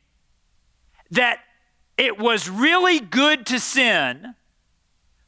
that 1.10 1.40
it 1.98 2.18
was 2.18 2.48
really 2.48 2.98
good 2.98 3.44
to 3.44 3.60
sin 3.60 4.36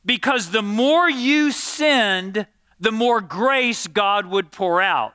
because 0.05 0.51
the 0.51 0.63
more 0.63 1.09
you 1.09 1.53
sinned, 1.53 2.47
the 2.81 2.93
more 2.93 3.21
grace 3.21 3.87
God 3.87 4.27
would 4.27 4.51
pour 4.51 4.83
out. 4.83 5.15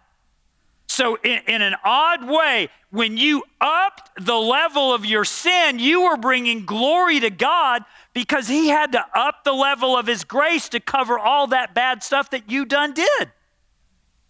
So, 0.90 1.16
in, 1.18 1.42
in, 1.48 1.62
an 1.62 1.76
odd 1.84 2.28
way, 2.28 2.70
when 2.92 3.18
you 3.18 3.44
upped 3.60 4.26
the 4.26 4.38
level 4.38 4.94
of 4.94 5.06
your 5.06 5.26
sin, 5.26 5.80
you 5.80 6.04
were 6.04 6.18
bringing 6.18 6.66
glory 6.66 7.20
to 7.20 7.30
God 7.30 7.84
because 8.14 8.48
He 8.48 8.70
had 8.70 8.94
to 8.94 9.06
up 9.14 9.44
the 9.44 9.52
level 9.52 9.98
of 9.98 10.08
His 10.08 10.24
grace 10.24 10.70
to 10.70 10.80
cover 10.80 11.20
all 11.20 11.48
that 11.48 11.76
bad 11.76 12.04
stuff 12.04 12.30
that 12.30 12.50
you 12.50 12.66
done 12.66 12.94
did. 12.94 13.32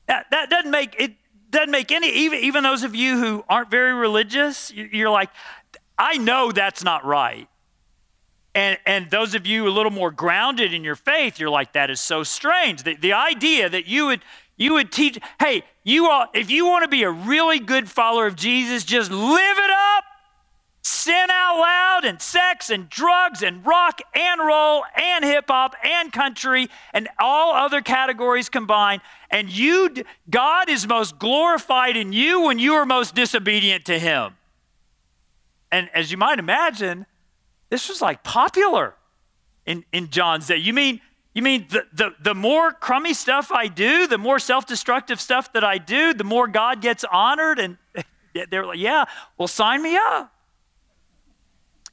That, 0.08 0.26
that 0.32 0.50
doesn't 0.50 0.72
make 0.72 0.96
it 1.00 1.14
doesn't 1.52 1.72
make 1.72 1.92
any 1.92 2.10
even 2.10 2.40
even 2.40 2.64
those 2.64 2.84
of 2.84 2.96
you 2.96 3.20
who 3.20 3.46
aren't 3.48 3.70
very 3.70 3.94
religious, 3.94 4.74
you're 4.74 5.10
like, 5.10 5.30
I 5.98 6.18
know 6.18 6.52
that's 6.52 6.84
not 6.84 7.06
right. 7.06 7.48
And, 8.58 8.80
and 8.88 9.08
those 9.12 9.36
of 9.36 9.46
you 9.46 9.68
a 9.68 9.70
little 9.70 9.92
more 9.92 10.10
grounded 10.10 10.74
in 10.74 10.84
your 10.84 10.96
faith, 10.96 11.40
you're 11.40 11.48
like, 11.48 11.74
that 11.74 11.92
is 11.92 12.00
so 12.00 12.24
strange. 12.24 12.82
The, 12.82 12.96
the 12.96 13.14
idea 13.14 13.70
that 13.70 13.86
you 13.86 14.08
would 14.08 14.22
you 14.56 14.74
would 14.74 14.92
teach, 14.92 15.20
hey, 15.40 15.62
you 15.84 16.10
all, 16.10 16.26
if 16.34 16.50
you 16.50 16.66
want 16.66 16.82
to 16.82 16.88
be 16.88 17.04
a 17.04 17.12
really 17.12 17.60
good 17.60 17.88
follower 17.88 18.26
of 18.26 18.36
Jesus, 18.36 18.84
just 18.84 19.12
live 19.12 19.58
it 19.60 19.70
up, 19.96 20.04
sin 20.82 21.28
out 21.30 21.60
loud, 21.60 22.06
and 22.06 22.20
sex 22.20 22.72
and 22.72 22.90
drugs 22.90 23.44
and 23.44 23.64
rock 23.64 24.02
and 24.16 24.42
roll 24.44 24.84
and 24.96 25.24
hip 25.24 25.46
hop 25.48 25.76
and 25.84 26.12
country 26.12 26.68
and 26.96 27.08
all 27.20 27.54
other 27.54 27.82
categories 27.82 28.50
combined. 28.50 29.04
And 29.30 29.56
you, 29.56 29.94
God 30.32 30.68
is 30.68 30.88
most 30.88 31.20
glorified 31.20 31.96
in 31.96 32.12
you 32.12 32.42
when 32.42 32.58
you 32.58 32.74
are 32.74 32.88
most 32.88 33.14
disobedient 33.14 33.86
to 33.86 34.00
Him. 34.00 34.34
And 35.72 35.92
as 35.94 36.10
you 36.10 36.18
might 36.18 36.40
imagine, 36.40 37.06
this 37.70 37.90
was 37.90 38.02
like 38.02 38.24
popular 38.24 38.96
in, 39.66 39.84
in 39.92 40.10
John's 40.10 40.48
day. 40.48 40.58
You 40.58 40.74
mean 40.74 41.02
you 41.38 41.44
mean 41.44 41.68
the, 41.70 41.84
the, 41.94 42.16
the 42.20 42.34
more 42.34 42.72
crummy 42.72 43.14
stuff 43.14 43.52
I 43.52 43.68
do, 43.68 44.08
the 44.08 44.18
more 44.18 44.40
self 44.40 44.66
destructive 44.66 45.22
stuff 45.22 45.54
that 45.54 45.64
I 45.64 45.78
do, 45.78 46.12
the 46.12 46.24
more 46.24 46.48
God 46.48 46.82
gets 46.82 47.04
honored? 47.04 47.60
And 47.60 47.78
they're 48.50 48.66
like, 48.66 48.80
yeah, 48.80 49.06
well, 49.38 49.48
sign 49.48 49.84
me 49.84 49.96
up. 49.98 50.34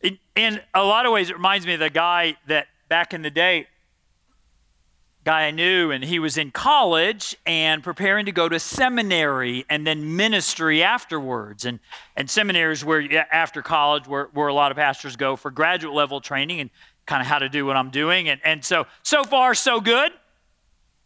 In, 0.00 0.19
in 0.35 0.61
a 0.73 0.83
lot 0.83 1.04
of 1.04 1.12
ways, 1.12 1.28
it 1.28 1.37
reminds 1.37 1.66
me 1.66 1.75
of 1.75 1.81
the 1.81 1.90
guy 1.90 2.38
that 2.47 2.69
back 2.88 3.12
in 3.12 3.21
the 3.21 3.28
day, 3.31 3.66
guy 5.25 5.47
I 5.47 5.50
knew, 5.50 5.90
and 5.90 6.04
he 6.04 6.19
was 6.19 6.37
in 6.37 6.50
college 6.50 7.37
and 7.47 7.83
preparing 7.83 8.26
to 8.26 8.33
go 8.33 8.49
to 8.49 8.61
seminary 8.61 9.64
and 9.71 9.87
then 9.87 10.16
ministry 10.16 10.83
afterwards. 10.83 11.64
And, 11.64 11.81
and 12.14 12.28
seminaries 12.28 12.85
where 12.85 13.26
after 13.33 13.62
college, 13.62 14.07
where, 14.07 14.28
where 14.35 14.49
a 14.49 14.54
lot 14.54 14.71
of 14.71 14.76
pastors 14.76 15.16
go 15.16 15.37
for 15.37 15.50
graduate 15.50 15.95
level 15.95 16.21
training. 16.21 16.61
And 16.61 16.71
kind 17.07 17.21
of 17.21 17.26
how 17.26 17.38
to 17.38 17.49
do 17.49 17.66
what 17.66 17.76
I'm 17.76 17.90
doing. 17.90 18.28
And, 18.28 18.40
and 18.45 18.64
so, 18.64 18.87
so 19.02 19.25
far, 19.25 19.54
so 19.54 19.81
good. 19.81 20.12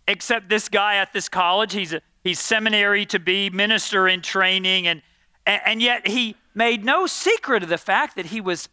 Except 0.06 0.48
this 0.48 0.68
guy 0.68 0.96
at 0.96 1.12
this 1.12 1.28
college, 1.28 1.72
he's, 1.72 1.92
a, 1.92 2.00
he's 2.24 2.40
seminary 2.40 3.04
to 3.06 3.18
be, 3.18 3.50
minister 3.50 4.08
in 4.08 4.22
training, 4.22 4.86
and, 4.86 5.02
and 5.44 5.82
yet 5.82 6.06
he 6.06 6.34
made 6.54 6.84
no 6.84 7.06
secret 7.06 7.62
of 7.62 7.68
the 7.68 7.78
fact 7.78 8.16
that 8.16 8.26
he 8.26 8.40
was 8.40 8.68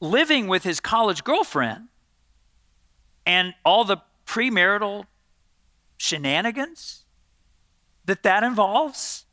living 0.00 0.46
with 0.46 0.64
his 0.64 0.80
college 0.80 1.24
girlfriend 1.24 1.88
and 3.26 3.54
all 3.64 3.84
the 3.84 3.98
premarital 4.28 5.06
shenanigans 5.96 7.04
that 8.04 8.22
that 8.22 8.44
involves. 8.44 9.24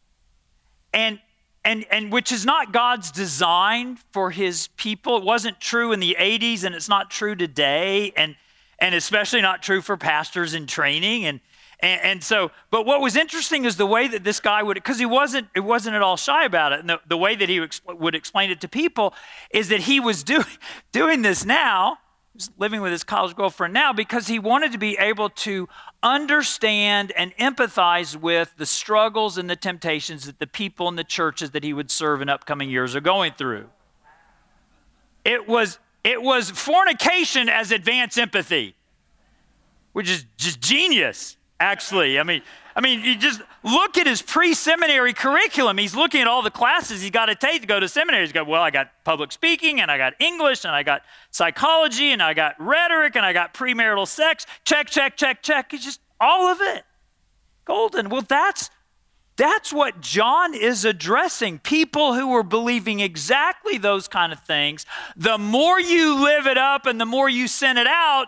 And 0.94 1.20
and, 1.66 1.84
and 1.90 2.12
which 2.12 2.32
is 2.32 2.46
not 2.46 2.72
God's 2.72 3.12
design 3.12 3.98
for 4.12 4.30
his 4.30 4.68
people. 4.78 5.18
It 5.18 5.24
wasn't 5.24 5.60
true 5.60 5.92
in 5.92 6.00
the 6.00 6.16
80s 6.18 6.64
and 6.64 6.75
it's 6.75 6.88
not 6.88 7.10
true 7.10 7.36
today, 7.36 8.14
and, 8.16 8.36
and 8.78 8.94
especially 8.94 9.42
not 9.42 9.64
true 9.64 9.82
for 9.82 9.98
pastors 9.98 10.54
in 10.54 10.68
training. 10.68 11.25
And, 11.25 11.40
and, 11.80 12.02
and 12.04 12.24
so, 12.24 12.52
but 12.70 12.86
what 12.86 13.02
was 13.02 13.16
interesting 13.16 13.66
is 13.66 13.78
the 13.78 13.88
way 13.88 14.08
that 14.08 14.24
this 14.24 14.40
guy 14.40 14.62
would, 14.62 14.75
because 14.75 15.00
he 15.00 15.08
wasn't, 15.08 15.48
it 15.56 15.62
wasn't 15.62 15.96
at 15.96 16.04
all 16.04 16.18
shy 16.18 16.46
about 16.46 16.72
it. 16.72 16.82
And 16.82 16.90
the, 16.90 17.00
the 17.08 17.18
way 17.18 17.36
that 17.36 17.50
he 17.50 17.68
would 17.88 18.14
explain 18.14 18.52
it 18.52 18.62
to 18.62 18.68
people 18.68 19.16
is 19.50 19.70
that 19.70 19.82
he 19.82 20.00
was 20.00 20.24
do, 20.24 20.44
doing 20.92 21.24
this 21.24 21.46
now 21.46 21.98
living 22.58 22.82
with 22.82 22.92
his 22.92 23.04
college 23.04 23.36
girlfriend 23.36 23.74
now 23.74 23.94
because 23.94 24.27
he 24.27 24.39
wanted 24.39 24.72
to 24.72 24.77
be 24.77 24.98
able 24.98 25.30
to 25.30 25.68
understand 26.04 27.12
and 27.13 27.36
empathize 27.38 28.15
with 28.15 28.54
the 28.58 28.65
struggles 28.65 29.38
and 29.38 29.50
the 29.50 29.56
temptations 29.56 30.25
that 30.25 30.39
the 30.39 30.48
people 30.48 30.88
in 30.88 30.96
the 30.96 31.04
churches 31.04 31.51
that 31.51 31.63
he 31.63 31.74
would 31.74 31.89
serve 31.89 32.22
in 32.22 32.30
upcoming 32.30 32.70
years 32.70 32.96
are 32.96 33.01
going 33.01 33.34
through. 33.34 33.68
It 35.24 35.48
was 35.48 35.80
it 36.04 36.22
was 36.22 36.51
fornication 36.51 37.50
as 37.50 37.72
advanced 37.72 38.20
empathy, 38.20 38.75
which 39.94 40.10
is 40.10 40.25
just 40.38 40.62
genius, 40.62 41.36
actually. 41.60 42.20
I 42.20 42.24
mean, 42.24 42.42
I 42.76 42.82
mean, 42.82 43.02
you 43.02 43.16
just 43.16 43.42
look 43.64 43.98
at 43.98 44.06
his 44.06 44.22
pre 44.22 44.54
seminary 44.54 45.14
curriculum. 45.14 45.78
He's 45.78 45.96
looking 45.96 46.22
at 46.22 46.28
all 46.28 46.42
the 46.42 46.52
classes 46.52 47.02
he's 47.02 47.12
got 47.12 47.28
to 47.28 47.36
take 47.36 47.62
to 47.62 47.68
go 47.68 47.80
to 47.80 47.88
seminary. 47.88 48.24
He's 48.24 48.34
got, 48.34 48.48
well, 48.48 48.62
I 48.62 48.70
got 48.70 48.92
public 49.04 49.32
speaking, 49.32 49.80
and 49.80 49.90
I 49.90 49.98
got 49.98 50.14
English, 50.20 50.66
and 50.66 50.76
I 50.76 50.84
got 50.84 51.04
psychology, 51.32 52.12
and 52.12 52.22
I 52.22 52.34
got 52.34 52.56
rhetoric, 52.60 53.16
and 53.16 53.26
I 53.26 53.34
got 53.34 53.54
premarital 53.54 54.08
sex. 54.08 54.46
Check, 54.66 54.88
check, 54.88 55.16
check, 55.16 55.42
check. 55.42 55.74
It's 55.74 55.86
just 55.86 56.02
all 56.20 56.48
of 56.48 56.60
it. 56.62 56.84
Golden. 57.66 58.10
Well, 58.10 58.24
that's. 58.28 58.70
That's 59.38 59.74
what 59.74 60.00
John 60.00 60.54
is 60.54 60.86
addressing. 60.86 61.60
People 61.60 62.14
who 62.14 62.34
are 62.36 62.44
believing 62.44 63.02
exactly 63.02 63.78
those 63.78 64.08
kind 64.08 64.32
of 64.32 64.40
things. 64.40 64.86
The 65.18 65.38
more 65.38 65.78
you 65.78 66.24
live 66.24 66.48
it 66.48 66.58
up 66.58 66.86
and 66.86 67.02
the 67.02 67.06
more 67.06 67.28
you 67.28 67.50
send 67.50 67.78
it 67.78 67.86
out, 67.86 68.28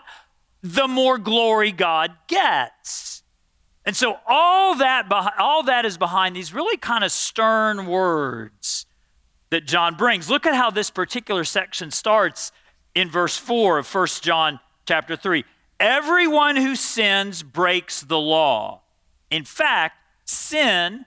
the 0.62 0.86
more 0.86 1.18
glory 1.18 1.72
God 1.72 2.12
gets. 2.28 3.17
And 3.88 3.96
so 3.96 4.18
all 4.28 4.76
that, 4.76 5.10
all 5.40 5.64
that 5.64 5.86
is 5.86 5.98
behind 5.98 6.36
these 6.36 6.54
really 6.54 6.76
kind 6.76 7.06
of 7.06 7.12
stern 7.12 7.86
words 7.86 8.86
that 9.50 9.66
John 9.66 9.96
brings. 9.96 10.30
Look 10.30 10.46
at 10.46 10.54
how 10.54 10.70
this 10.70 10.90
particular 10.90 11.46
section 11.46 11.90
starts 11.90 12.52
in 12.94 13.10
verse 13.10 13.38
4 13.38 13.78
of 13.78 13.96
1 13.96 14.08
John 14.20 14.60
chapter 14.86 15.16
3. 15.16 15.46
Everyone 15.80 16.58
who 16.58 16.76
sins 16.76 17.44
breaks 17.44 18.02
the 18.02 18.20
law. 18.20 18.82
In 19.32 19.46
fact, 19.46 19.96
sin 20.26 21.06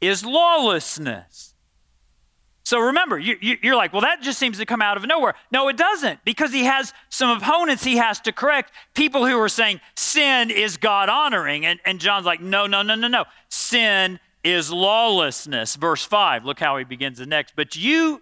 is 0.00 0.24
lawlessness. 0.24 1.55
So 2.66 2.80
remember, 2.80 3.16
you, 3.16 3.36
are 3.70 3.76
like, 3.76 3.92
well, 3.92 4.02
that 4.02 4.22
just 4.22 4.40
seems 4.40 4.58
to 4.58 4.66
come 4.66 4.82
out 4.82 4.96
of 4.96 5.06
nowhere. 5.06 5.36
No, 5.52 5.68
it 5.68 5.76
doesn't, 5.76 6.24
because 6.24 6.52
he 6.52 6.64
has 6.64 6.92
some 7.10 7.30
opponents 7.38 7.84
he 7.84 7.98
has 7.98 8.18
to 8.22 8.32
correct. 8.32 8.72
People 8.92 9.24
who 9.24 9.38
are 9.38 9.48
saying 9.48 9.80
sin 9.94 10.50
is 10.50 10.76
God 10.76 11.08
honoring. 11.08 11.64
And, 11.64 11.78
and 11.84 12.00
John's 12.00 12.26
like, 12.26 12.40
no, 12.40 12.66
no, 12.66 12.82
no, 12.82 12.96
no, 12.96 13.06
no. 13.06 13.24
Sin 13.50 14.18
is 14.42 14.72
lawlessness. 14.72 15.76
Verse 15.76 16.04
5, 16.04 16.44
look 16.44 16.58
how 16.58 16.76
he 16.76 16.82
begins 16.82 17.18
the 17.18 17.26
next. 17.26 17.54
But 17.54 17.76
you, 17.76 18.20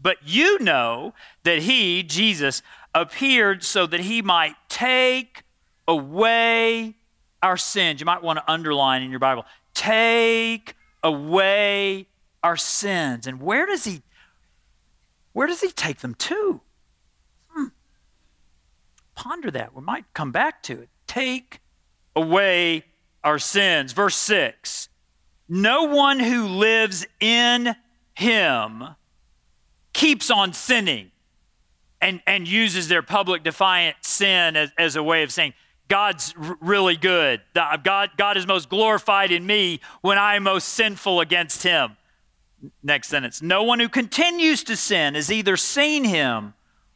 but 0.00 0.16
you 0.24 0.58
know 0.60 1.12
that 1.42 1.58
he, 1.58 2.02
Jesus, 2.02 2.62
appeared 2.94 3.62
so 3.62 3.86
that 3.86 4.00
he 4.00 4.22
might 4.22 4.54
take 4.70 5.42
away 5.86 6.94
our 7.42 7.58
sins. 7.58 8.00
You 8.00 8.06
might 8.06 8.22
want 8.22 8.38
to 8.38 8.50
underline 8.50 9.02
in 9.02 9.10
your 9.10 9.20
Bible, 9.20 9.44
take 9.74 10.74
away 11.02 12.06
our 12.48 12.56
sins. 12.56 13.26
And 13.26 13.42
where 13.42 13.66
does 13.66 13.84
he 13.84 14.00
where 15.34 15.46
does 15.46 15.60
he 15.60 15.70
take 15.70 15.98
them 15.98 16.14
to? 16.14 16.62
Hmm. 17.50 17.66
Ponder 19.14 19.50
that. 19.50 19.74
We 19.74 19.82
might 19.82 20.06
come 20.14 20.32
back 20.32 20.62
to 20.64 20.80
it. 20.80 20.88
Take 21.06 21.60
away 22.16 22.84
our 23.22 23.38
sins. 23.38 23.92
Verse 23.92 24.16
6. 24.16 24.88
No 25.48 25.84
one 25.84 26.18
who 26.18 26.46
lives 26.46 27.06
in 27.20 27.76
him 28.14 28.84
keeps 29.92 30.30
on 30.30 30.54
sinning 30.54 31.10
and, 32.00 32.20
and 32.26 32.48
uses 32.48 32.88
their 32.88 33.02
public 33.02 33.44
defiant 33.44 33.96
sin 34.00 34.56
as, 34.56 34.72
as 34.78 34.96
a 34.96 35.02
way 35.02 35.22
of 35.22 35.30
saying, 35.30 35.52
God's 35.88 36.34
really 36.60 36.96
good. 36.96 37.42
God, 37.54 38.10
God 38.16 38.36
is 38.36 38.46
most 38.46 38.68
glorified 38.68 39.30
in 39.30 39.46
me 39.46 39.80
when 40.00 40.18
I 40.18 40.36
am 40.36 40.44
most 40.44 40.70
sinful 40.70 41.20
against 41.20 41.62
him. 41.62 41.97
Next 42.82 43.08
sentence. 43.08 43.40
No 43.40 43.62
one 43.62 43.78
who 43.78 43.88
continues 43.88 44.64
to 44.64 44.76
sin 44.76 45.14
has 45.14 45.30
either 45.30 45.56
seen 45.56 46.04
him 46.04 46.54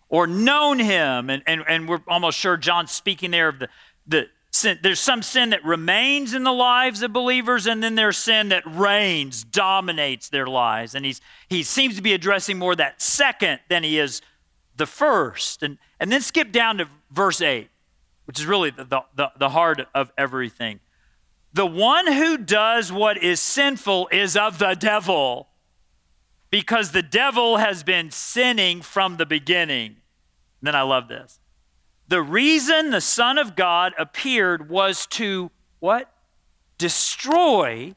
or 0.09 0.27
known 0.27 0.79
him. 0.79 1.31
And, 1.31 1.43
and, 1.47 1.65
and 1.67 1.89
we're 1.89 2.01
almost 2.09 2.39
sure 2.39 2.57
John's 2.57 2.91
speaking 2.91 3.31
there 3.31 3.49
of 3.49 3.61
the, 3.61 3.69
the 4.07 4.27
sin. 4.51 4.79
There's 4.83 5.01
some 5.01 5.23
sin 5.23 5.51
that 5.51 5.65
remains 5.65 6.35
in 6.35 6.45
the 6.45 6.53
lives 6.53 7.03
of 7.03 7.13
believers, 7.13 7.67
and 7.67 7.83
then 7.83 7.95
there's 7.95 8.19
sin 8.19 8.51
that 8.51 8.63
reigns, 8.67 9.45
dominates 9.45 10.29
their 10.29 10.47
lives. 10.47 10.95
And 10.95 11.05
he's, 11.05 11.21
he 11.49 11.63
seems 11.63 11.97
to 11.97 12.03
be 12.03 12.13
addressing 12.13 12.59
more 12.59 12.77
that 12.77 13.01
second 13.01 13.61
than 13.69 13.85
he 13.85 13.99
is 13.99 14.21
the 14.77 14.87
first. 14.87 15.63
And, 15.63 15.79
and 16.01 16.11
then 16.11 16.21
skip 16.21 16.53
down 16.53 16.79
to 16.79 16.89
verse 17.11 17.41
8, 17.41 17.69
which 18.27 18.41
is 18.41 18.47
really 18.47 18.71
the, 18.71 19.05
the, 19.15 19.33
the 19.39 19.49
heart 19.49 19.87
of 19.95 20.13
everything. 20.19 20.81
The 21.55 21.67
one 21.67 22.11
who 22.11 22.37
does 22.37 22.91
what 22.91 23.23
is 23.23 23.41
sinful 23.41 24.09
is 24.11 24.37
of 24.37 24.59
the 24.59 24.75
devil 24.75 25.49
because 26.53 26.93
the 26.93 27.03
devil 27.03 27.57
has 27.57 27.83
been 27.83 28.13
sinning 28.13 28.81
from 28.81 29.17
the 29.17 29.27
beginning. 29.27 29.97
And 30.61 30.69
then 30.69 30.77
I 30.77 30.83
love 30.83 31.09
this. 31.09 31.41
The 32.07 32.23
reason 32.23 32.91
the 32.91 33.01
Son 33.01 33.39
of 33.39 33.57
God 33.57 33.93
appeared 33.99 34.71
was 34.71 35.07
to 35.07 35.51
what? 35.81 36.13
destroy 36.83 37.95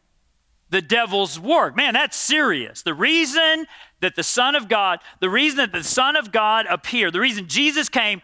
the 0.70 0.82
devil's 0.82 1.40
work. 1.40 1.76
Man, 1.76 1.96
that's 1.96 2.16
serious. 2.16 2.84
The 2.84 2.94
reason 2.94 3.66
that 4.02 4.16
the 4.16 4.24
Son 4.24 4.56
of 4.56 4.68
God, 4.70 5.00
the 5.20 5.30
reason 5.30 5.58
that 5.58 5.72
the 5.72 5.84
Son 5.84 6.16
of 6.16 6.32
God 6.32 6.68
appeared, 6.70 7.14
the 7.14 7.20
reason 7.20 7.48
Jesus 7.48 7.90
came 7.90 8.22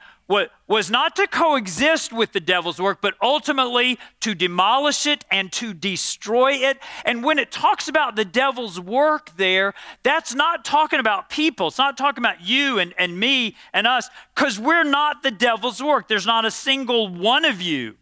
was 0.67 0.89
not 0.89 1.15
to 1.17 1.27
coexist 1.27 2.13
with 2.13 2.31
the 2.31 2.39
devil's 2.39 2.79
work, 2.79 2.99
but 3.01 3.15
ultimately 3.21 3.99
to 4.21 4.33
demolish 4.33 5.05
it 5.05 5.25
and 5.29 5.51
to 5.51 5.73
destroy 5.73 6.53
it. 6.53 6.77
And 7.05 7.23
when 7.23 7.37
it 7.39 7.51
talks 7.51 7.87
about 7.87 8.15
the 8.15 8.25
devil's 8.25 8.79
work 8.79 9.35
there, 9.37 9.73
that's 10.03 10.33
not 10.33 10.63
talking 10.63 10.99
about 10.99 11.29
people. 11.29 11.67
It's 11.67 11.77
not 11.77 11.97
talking 11.97 12.23
about 12.23 12.41
you 12.41 12.79
and, 12.79 12.93
and 12.97 13.19
me 13.19 13.55
and 13.73 13.85
us, 13.85 14.09
because 14.35 14.59
we're 14.59 14.83
not 14.83 15.23
the 15.23 15.31
devil's 15.31 15.83
work. 15.83 16.07
There's 16.07 16.25
not 16.25 16.45
a 16.45 16.51
single 16.51 17.09
one 17.09 17.45
of 17.45 17.61
you, 17.61 17.97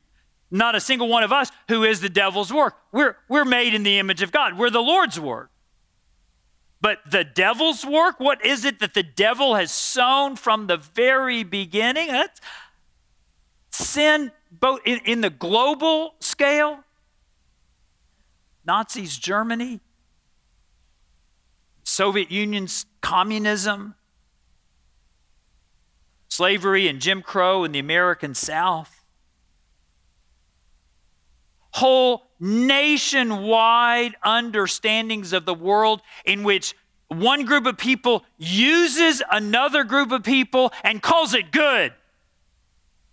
not 0.52 0.76
a 0.76 0.80
single 0.80 1.08
one 1.08 1.24
of 1.24 1.32
us 1.32 1.52
who 1.68 1.84
is 1.84 2.02
the 2.02 2.10
devil's 2.10 2.54
work. 2.54 2.76
We're, 2.92 3.18
we're 3.28 3.46
made 3.46 3.74
in 3.74 3.84
the 3.84 3.98
image 3.98 4.22
of 4.22 4.32
God, 4.32 4.58
we're 4.58 4.70
the 4.70 4.82
Lord's 4.82 5.20
work. 5.20 5.50
But 6.82 7.00
the 7.10 7.24
devil's 7.24 7.86
work, 7.86 8.20
what 8.20 8.46
is 8.46 8.64
it 8.64 8.80
that 8.80 8.94
the 8.94 9.04
devil 9.04 9.56
has 9.56 9.72
sown 9.72 10.36
from 10.36 10.68
the 10.68 10.78
very 10.78 11.44
beginning? 11.44 12.08
That's 12.08 12.40
sin, 13.72 14.32
both 14.52 14.80
in, 14.86 15.00
in 15.06 15.22
the 15.22 15.30
global 15.30 16.16
scale, 16.20 16.80
Nazis, 18.66 19.18
Germany, 19.18 19.82
Soviet 21.84 22.32
Union's 22.32 22.86
communism, 23.02 23.96
slavery 26.30 26.88
and 26.88 27.02
Jim 27.02 27.22
Crow 27.22 27.64
in 27.66 27.74
the 27.74 27.80
American 27.80 28.34
South, 28.34 28.99
whole 31.72 32.24
nationwide 32.40 34.16
understandings 34.24 35.34
of 35.34 35.46
the 35.46 35.54
world 35.54 36.02
in 36.26 36.44
which 36.44 36.76
one 37.10 37.46
group 37.46 37.66
of 37.66 37.78
people 37.78 38.24
uses 38.38 39.22
another 39.32 39.84
group 39.84 40.12
of 40.12 40.24
people 40.24 40.72
and 40.84 41.02
calls 41.02 41.34
it 41.34 41.52
good. 41.52 41.94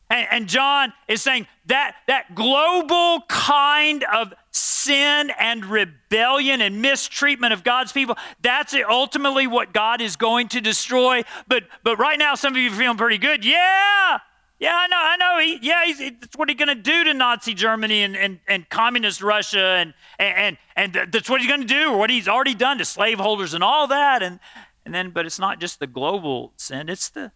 And, 0.09 0.29
and, 0.31 0.49
John 0.49 0.93
is 1.09 1.21
saying 1.21 1.49
that 1.67 1.97
that 2.07 2.37
global 2.37 3.23
kind 3.29 4.05
of 4.05 4.33
sin 4.53 5.33
and 5.37 5.65
rebellion 5.65 6.61
and 6.61 6.81
mistreatment 6.81 7.53
of 7.53 7.65
God's 7.65 7.91
people, 7.91 8.17
that's 8.41 8.73
ultimately 8.89 9.49
what 9.49 9.73
God 9.73 10.01
is 10.01 10.15
going 10.15 10.47
to 10.49 10.61
destroy. 10.61 11.25
But 11.49 11.65
but 11.83 11.99
right 11.99 12.21
now, 12.21 12.37
some 12.37 12.55
of 12.55 12.59
you 12.63 12.71
are 12.71 12.75
feeling 12.75 12.97
pretty 12.97 13.19
good. 13.19 13.45
Yeah, 13.45 14.19
yeah, 14.59 14.75
I 14.75 14.87
know, 14.87 14.97
I 14.97 15.17
know. 15.17 15.39
He, 15.41 15.59
yeah, 15.67 15.85
he's, 15.85 15.99
that's 15.99 16.37
what 16.37 16.49
he's 16.49 16.57
going 16.57 16.69
to 16.69 16.75
do 16.75 17.05
to 17.05 17.15
Nazi 17.15 17.53
Germany 17.53 18.03
and, 18.03 18.17
and, 18.17 18.41
and 18.49 18.69
communist 18.71 19.23
Russia, 19.23 19.59
and, 19.59 19.95
and, 20.19 20.57
and 20.75 20.93
that's 21.13 21.29
what 21.29 21.41
he's 21.41 21.49
going 21.49 21.61
to 21.61 21.67
do, 21.67 21.93
or 21.93 21.99
what 21.99 22.09
he's 22.09 22.27
already 22.27 22.55
done 22.55 22.79
to 22.79 22.85
slaveholders 22.85 23.53
and 23.53 23.63
all 23.63 23.87
that. 23.89 24.23
And, 24.23 24.41
and 24.87 24.95
then, 24.95 25.11
but 25.11 25.27
it's 25.27 25.39
not 25.39 25.61
just 25.61 25.79
the 25.79 25.87
global 25.87 26.53
sin, 26.57 26.89
it's 26.89 27.11
the, 27.11 27.33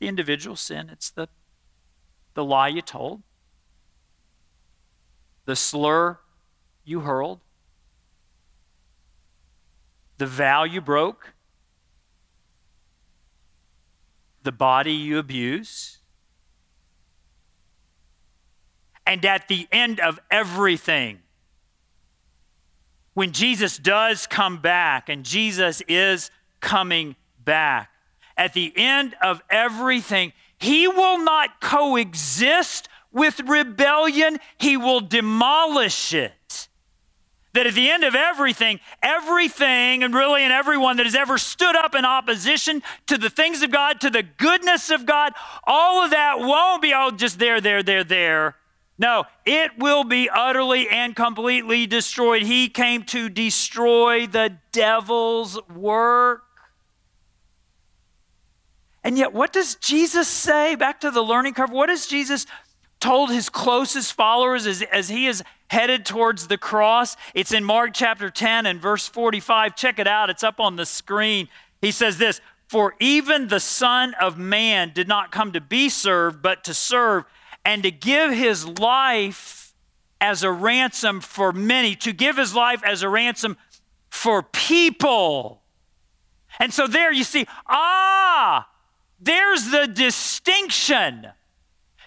the 0.00 0.08
individual 0.08 0.56
sin, 0.56 0.88
it's 0.90 1.10
the, 1.10 1.28
the 2.34 2.44
lie 2.44 2.68
you 2.68 2.82
told, 2.82 3.22
the 5.44 5.54
slur 5.54 6.18
you 6.84 7.00
hurled, 7.00 7.40
the 10.16 10.26
vow 10.26 10.64
you 10.64 10.80
broke 10.80 11.34
the 14.48 14.52
body 14.52 14.94
you 14.94 15.18
abuse. 15.18 15.98
And 19.06 19.22
at 19.26 19.46
the 19.46 19.68
end 19.70 20.00
of 20.00 20.18
everything, 20.30 21.18
when 23.12 23.32
Jesus 23.32 23.76
does 23.76 24.26
come 24.26 24.56
back, 24.56 25.10
and 25.10 25.22
Jesus 25.22 25.82
is 25.86 26.30
coming 26.60 27.14
back, 27.44 27.90
at 28.38 28.54
the 28.54 28.72
end 28.74 29.14
of 29.20 29.42
everything, 29.50 30.32
he 30.56 30.88
will 30.88 31.22
not 31.22 31.60
coexist 31.60 32.88
with 33.12 33.40
rebellion, 33.40 34.38
he 34.56 34.78
will 34.78 35.00
demolish 35.00 36.14
it 36.14 36.32
that 37.54 37.66
at 37.66 37.74
the 37.74 37.90
end 37.90 38.04
of 38.04 38.14
everything, 38.14 38.80
everything 39.02 40.02
and 40.02 40.14
really 40.14 40.42
and 40.42 40.52
everyone 40.52 40.96
that 40.98 41.06
has 41.06 41.14
ever 41.14 41.38
stood 41.38 41.74
up 41.74 41.94
in 41.94 42.04
opposition 42.04 42.82
to 43.06 43.16
the 43.16 43.30
things 43.30 43.62
of 43.62 43.70
God, 43.70 44.00
to 44.02 44.10
the 44.10 44.22
goodness 44.22 44.90
of 44.90 45.06
God, 45.06 45.32
all 45.64 46.04
of 46.04 46.10
that 46.10 46.38
won't 46.40 46.82
be 46.82 46.92
all 46.92 47.10
just 47.10 47.38
there, 47.38 47.60
there, 47.60 47.82
there, 47.82 48.04
there. 48.04 48.56
No, 48.98 49.24
it 49.46 49.78
will 49.78 50.02
be 50.02 50.28
utterly 50.28 50.88
and 50.88 51.14
completely 51.14 51.86
destroyed. 51.86 52.42
He 52.42 52.68
came 52.68 53.04
to 53.04 53.28
destroy 53.28 54.26
the 54.26 54.58
devil's 54.72 55.58
work. 55.68 56.42
And 59.04 59.16
yet, 59.16 59.32
what 59.32 59.52
does 59.52 59.76
Jesus 59.76 60.26
say? 60.26 60.74
Back 60.74 61.00
to 61.00 61.10
the 61.12 61.22
learning 61.22 61.54
curve. 61.54 61.70
What 61.70 61.86
does 61.86 62.08
Jesus 62.08 62.44
told 62.98 63.30
his 63.30 63.48
closest 63.48 64.12
followers 64.14 64.66
as, 64.66 64.82
as 64.82 65.08
he 65.08 65.28
is 65.28 65.42
headed 65.68 66.04
towards 66.04 66.48
the 66.48 66.58
cross. 66.58 67.16
It's 67.34 67.52
in 67.52 67.64
Mark 67.64 67.90
chapter 67.94 68.30
10 68.30 68.66
and 68.66 68.80
verse 68.80 69.08
45. 69.08 69.76
Check 69.76 69.98
it 69.98 70.06
out, 70.06 70.30
it's 70.30 70.42
up 70.42 70.60
on 70.60 70.76
the 70.76 70.86
screen. 70.86 71.48
He 71.80 71.90
says 71.90 72.18
this 72.18 72.40
For 72.68 72.94
even 73.00 73.48
the 73.48 73.60
Son 73.60 74.14
of 74.20 74.38
Man 74.38 74.92
did 74.94 75.08
not 75.08 75.30
come 75.30 75.52
to 75.52 75.60
be 75.60 75.88
served, 75.88 76.42
but 76.42 76.64
to 76.64 76.74
serve 76.74 77.24
and 77.64 77.82
to 77.82 77.90
give 77.90 78.32
his 78.32 78.66
life 78.66 79.74
as 80.20 80.42
a 80.42 80.50
ransom 80.50 81.20
for 81.20 81.52
many, 81.52 81.94
to 81.94 82.12
give 82.12 82.36
his 82.36 82.54
life 82.54 82.82
as 82.84 83.02
a 83.02 83.08
ransom 83.08 83.56
for 84.10 84.42
people. 84.42 85.62
And 86.58 86.72
so 86.72 86.86
there 86.86 87.12
you 87.12 87.24
see, 87.24 87.46
ah, 87.66 88.68
there's 89.20 89.70
the 89.70 89.86
distinction 89.86 91.28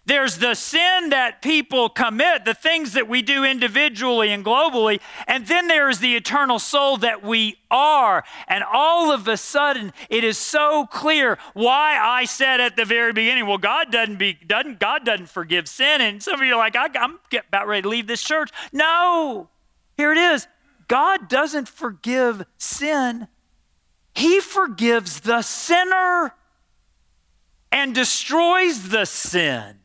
there's 0.05 0.39
the 0.39 0.55
sin 0.55 1.09
that 1.09 1.43
people 1.43 1.87
commit, 1.87 2.43
the 2.43 2.55
things 2.55 2.93
that 2.93 3.07
we 3.07 3.21
do 3.21 3.43
individually 3.43 4.29
and 4.31 4.43
globally, 4.43 4.99
and 5.27 5.45
then 5.45 5.67
there's 5.67 5.99
the 5.99 6.15
eternal 6.15 6.57
soul 6.57 6.97
that 6.97 7.23
we 7.23 7.57
are. 7.69 8.23
And 8.47 8.63
all 8.63 9.11
of 9.11 9.27
a 9.27 9.37
sudden, 9.37 9.93
it 10.09 10.23
is 10.23 10.39
so 10.39 10.87
clear 10.87 11.37
why 11.53 11.99
I 12.01 12.25
said 12.25 12.59
at 12.59 12.75
the 12.75 12.85
very 12.85 13.13
beginning, 13.13 13.45
well, 13.45 13.59
God 13.59 13.91
doesn't 13.91 14.17
be 14.17 14.33
doesn't 14.33 14.79
God 14.79 15.05
doesn't 15.05 15.29
forgive 15.29 15.69
sin. 15.69 16.01
And 16.01 16.21
some 16.21 16.41
of 16.41 16.47
you 16.47 16.55
are 16.55 16.57
like, 16.57 16.75
I, 16.75 16.87
I'm 16.95 17.19
about 17.31 17.67
ready 17.67 17.83
to 17.83 17.89
leave 17.89 18.07
this 18.07 18.23
church. 18.23 18.49
No, 18.73 19.49
here 19.97 20.11
it 20.11 20.17
is. 20.17 20.47
God 20.87 21.29
doesn't 21.29 21.69
forgive 21.69 22.43
sin. 22.57 23.27
He 24.15 24.39
forgives 24.39 25.21
the 25.21 25.43
sinner 25.43 26.33
and 27.71 27.93
destroys 27.93 28.89
the 28.89 29.05
sin 29.05 29.80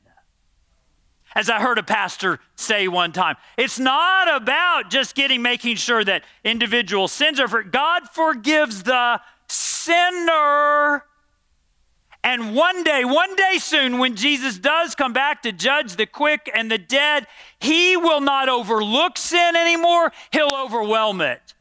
as 1.36 1.50
I 1.50 1.60
heard 1.60 1.76
a 1.76 1.82
pastor 1.82 2.40
say 2.56 2.88
one 2.88 3.12
time. 3.12 3.36
It's 3.58 3.78
not 3.78 4.34
about 4.34 4.90
just 4.90 5.14
getting 5.14 5.42
making 5.42 5.76
sure 5.76 6.02
that 6.02 6.24
individual 6.42 7.08
sins 7.08 7.38
are 7.38 7.46
for 7.46 7.62
God 7.62 8.08
forgives 8.08 8.84
the 8.84 9.20
sinner. 9.46 11.04
And 12.24 12.56
one 12.56 12.82
day, 12.84 13.04
one 13.04 13.36
day 13.36 13.58
soon, 13.58 13.98
when 13.98 14.16
Jesus 14.16 14.58
does 14.58 14.94
come 14.94 15.12
back 15.12 15.42
to 15.42 15.52
judge 15.52 15.96
the 15.96 16.06
quick 16.06 16.50
and 16.54 16.70
the 16.70 16.78
dead, 16.78 17.26
he 17.60 17.98
will 17.98 18.22
not 18.22 18.48
overlook 18.48 19.18
sin 19.18 19.54
anymore. 19.54 20.12
He'll 20.32 20.56
overwhelm 20.56 21.20
it. 21.20 21.54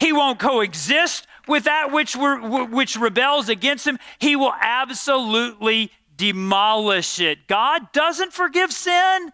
He 0.00 0.12
won't 0.12 0.40
coexist 0.40 1.28
with 1.46 1.64
that 1.64 1.92
which, 1.92 2.16
which 2.16 2.96
rebels 2.96 3.48
against 3.48 3.86
him. 3.86 4.00
He 4.18 4.34
will 4.34 4.52
absolutely 4.60 5.92
demolish 6.16 7.20
it. 7.20 7.46
God 7.46 7.92
doesn't 7.92 8.32
forgive 8.32 8.72
sin, 8.72 9.32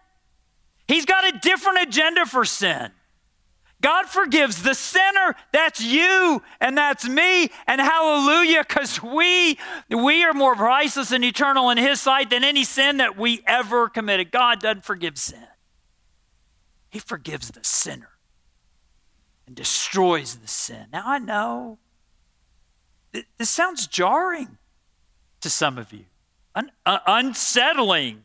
He's 0.87 1.05
got 1.05 1.23
a 1.23 1.37
different 1.37 1.83
agenda 1.83 2.25
for 2.25 2.43
sin. 2.45 2.91
God 3.81 4.07
forgives 4.07 4.63
the 4.63 4.73
sinner. 4.73 5.35
That's 5.53 5.81
you 5.81 6.41
and 6.59 6.77
that's 6.77 7.07
me. 7.07 7.49
And 7.65 7.79
hallelujah, 7.79 8.65
because 8.67 9.01
we, 9.01 9.57
we 9.89 10.23
are 10.23 10.33
more 10.33 10.55
priceless 10.55 11.11
and 11.11 11.23
eternal 11.23 11.69
in 11.69 11.77
His 11.77 12.01
sight 12.01 12.29
than 12.29 12.43
any 12.43 12.63
sin 12.63 12.97
that 12.97 13.17
we 13.17 13.41
ever 13.47 13.87
committed. 13.87 14.31
God 14.31 14.59
doesn't 14.59 14.83
forgive 14.83 15.17
sin, 15.17 15.47
He 16.89 16.99
forgives 16.99 17.51
the 17.51 17.63
sinner 17.63 18.09
and 19.47 19.55
destroys 19.55 20.35
the 20.35 20.47
sin. 20.47 20.87
Now, 20.91 21.03
I 21.05 21.19
know 21.19 21.79
this 23.37 23.49
sounds 23.49 23.87
jarring 23.87 24.57
to 25.41 25.49
some 25.49 25.77
of 25.77 25.93
you 25.93 26.05
un, 26.55 26.71
uh, 26.85 26.99
unsettling, 27.07 28.23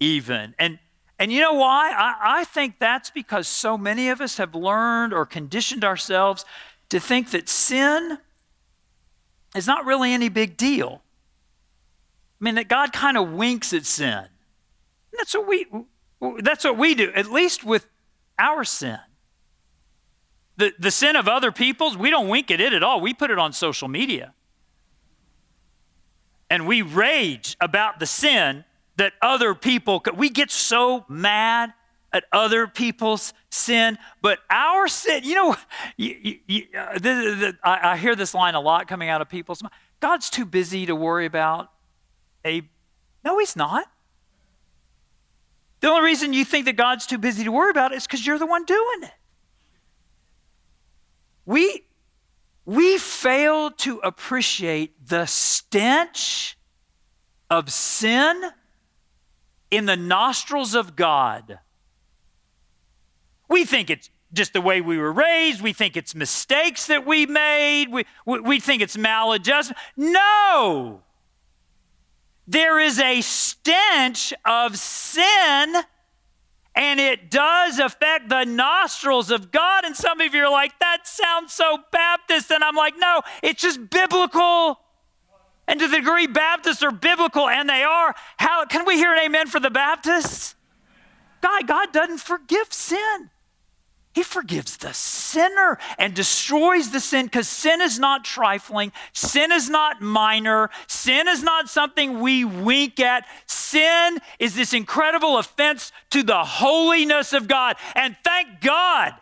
even. 0.00 0.54
And, 0.58 0.78
and 1.18 1.32
you 1.32 1.40
know 1.40 1.54
why? 1.54 1.90
I, 1.90 2.40
I 2.40 2.44
think 2.44 2.78
that's 2.78 3.10
because 3.10 3.48
so 3.48 3.76
many 3.76 4.08
of 4.08 4.20
us 4.20 4.36
have 4.36 4.54
learned 4.54 5.12
or 5.12 5.26
conditioned 5.26 5.84
ourselves 5.84 6.44
to 6.90 7.00
think 7.00 7.30
that 7.30 7.48
sin 7.48 8.18
is 9.54 9.66
not 9.66 9.84
really 9.84 10.12
any 10.12 10.28
big 10.28 10.56
deal. 10.56 11.02
I 12.40 12.44
mean, 12.44 12.54
that 12.54 12.68
God 12.68 12.92
kind 12.92 13.16
of 13.16 13.32
winks 13.32 13.72
at 13.72 13.84
sin. 13.84 14.12
And 14.12 14.28
that's 15.18 15.34
what 15.34 15.48
we 15.48 15.66
that's 16.42 16.64
what 16.64 16.76
we 16.76 16.94
do, 16.94 17.12
at 17.12 17.30
least 17.30 17.64
with 17.64 17.88
our 18.38 18.64
sin. 18.64 18.98
The, 20.56 20.72
the 20.78 20.90
sin 20.90 21.14
of 21.14 21.28
other 21.28 21.52
people's, 21.52 21.96
we 21.96 22.10
don't 22.10 22.28
wink 22.28 22.50
at 22.50 22.60
it 22.60 22.72
at 22.72 22.82
all. 22.82 23.00
We 23.00 23.14
put 23.14 23.30
it 23.30 23.38
on 23.38 23.52
social 23.52 23.86
media. 23.86 24.34
And 26.50 26.66
we 26.66 26.82
rage 26.82 27.56
about 27.60 28.00
the 28.00 28.06
sin 28.06 28.64
that 28.96 29.12
other 29.22 29.54
people, 29.54 30.02
we 30.14 30.30
get 30.30 30.50
so 30.50 31.04
mad 31.08 31.72
at 32.12 32.24
other 32.32 32.66
people's 32.66 33.34
sin, 33.50 33.98
but 34.22 34.38
our 34.50 34.88
sin, 34.88 35.22
you 35.24 35.34
know, 35.34 35.56
you, 35.96 36.38
you, 36.46 36.62
uh, 36.76 36.94
the, 36.94 37.00
the, 37.00 37.58
I, 37.62 37.92
I 37.92 37.96
hear 37.96 38.16
this 38.16 38.34
line 38.34 38.54
a 38.54 38.60
lot 38.60 38.88
coming 38.88 39.08
out 39.08 39.20
of 39.20 39.28
people's 39.28 39.62
mind. 39.62 39.74
God's 40.00 40.30
too 40.30 40.44
busy 40.44 40.86
to 40.86 40.94
worry 40.94 41.26
about 41.26 41.70
a. 42.44 42.62
No, 43.24 43.38
he's 43.38 43.56
not. 43.56 43.86
The 45.80 45.88
only 45.88 46.02
reason 46.02 46.32
you 46.32 46.44
think 46.44 46.64
that 46.64 46.76
God's 46.76 47.06
too 47.06 47.18
busy 47.18 47.44
to 47.44 47.52
worry 47.52 47.70
about 47.70 47.92
is 47.92 48.06
because 48.06 48.26
you're 48.26 48.38
the 48.38 48.46
one 48.46 48.64
doing 48.64 49.02
it. 49.02 49.12
We, 51.46 51.84
we 52.68 52.98
fail 52.98 53.70
to 53.70 53.96
appreciate 54.00 55.08
the 55.08 55.24
stench 55.24 56.58
of 57.48 57.72
sin 57.72 58.42
in 59.70 59.86
the 59.86 59.96
nostrils 59.96 60.74
of 60.74 60.94
God. 60.94 61.60
We 63.48 63.64
think 63.64 63.88
it's 63.88 64.10
just 64.34 64.52
the 64.52 64.60
way 64.60 64.82
we 64.82 64.98
were 64.98 65.10
raised. 65.10 65.62
We 65.62 65.72
think 65.72 65.96
it's 65.96 66.14
mistakes 66.14 66.88
that 66.88 67.06
we 67.06 67.24
made. 67.24 67.86
We, 67.90 68.04
we, 68.26 68.40
we 68.40 68.60
think 68.60 68.82
it's 68.82 68.98
maladjustment. 68.98 69.78
No! 69.96 71.00
There 72.46 72.78
is 72.78 73.00
a 73.00 73.22
stench 73.22 74.34
of 74.44 74.78
sin, 74.78 75.74
and 76.78 77.00
it 77.00 77.28
does 77.28 77.80
affect 77.80 78.28
the 78.28 78.44
nostrils 78.44 79.32
of 79.32 79.50
God. 79.50 79.84
And 79.84 79.96
some 79.96 80.20
of 80.20 80.32
you 80.32 80.44
are 80.44 80.50
like, 80.50 80.78
that 80.78 81.08
sounds 81.08 81.52
so 81.52 81.78
Baptist. 81.90 82.52
And 82.52 82.62
I'm 82.62 82.76
like, 82.76 82.94
no, 82.96 83.22
it's 83.42 83.60
just 83.60 83.90
biblical. 83.90 84.78
And 85.66 85.80
to 85.80 85.88
the 85.88 85.96
degree 85.96 86.28
Baptists 86.28 86.84
are 86.84 86.92
biblical, 86.92 87.48
and 87.48 87.68
they 87.68 87.82
are, 87.82 88.14
how 88.38 88.64
can 88.64 88.86
we 88.86 88.94
hear 88.94 89.12
an 89.12 89.18
amen 89.18 89.48
for 89.48 89.58
the 89.58 89.70
Baptists? 89.70 90.54
God, 91.42 91.66
God 91.66 91.92
doesn't 91.92 92.18
forgive 92.20 92.72
sin. 92.72 93.30
He 94.14 94.22
forgives 94.22 94.78
the 94.78 94.92
sinner 94.94 95.78
and 95.98 96.14
destroys 96.14 96.90
the 96.90 97.00
sin 97.00 97.26
because 97.26 97.48
sin 97.48 97.80
is 97.80 97.98
not 97.98 98.24
trifling. 98.24 98.92
Sin 99.12 99.52
is 99.52 99.68
not 99.68 100.00
minor. 100.00 100.70
Sin 100.86 101.28
is 101.28 101.42
not 101.42 101.68
something 101.68 102.20
we 102.20 102.44
wink 102.44 102.98
at. 103.00 103.26
Sin 103.46 104.18
is 104.38 104.54
this 104.54 104.72
incredible 104.72 105.38
offense 105.38 105.92
to 106.10 106.22
the 106.22 106.42
holiness 106.42 107.32
of 107.32 107.48
God. 107.48 107.76
And 107.94 108.16
thank 108.24 108.60
God, 108.60 109.14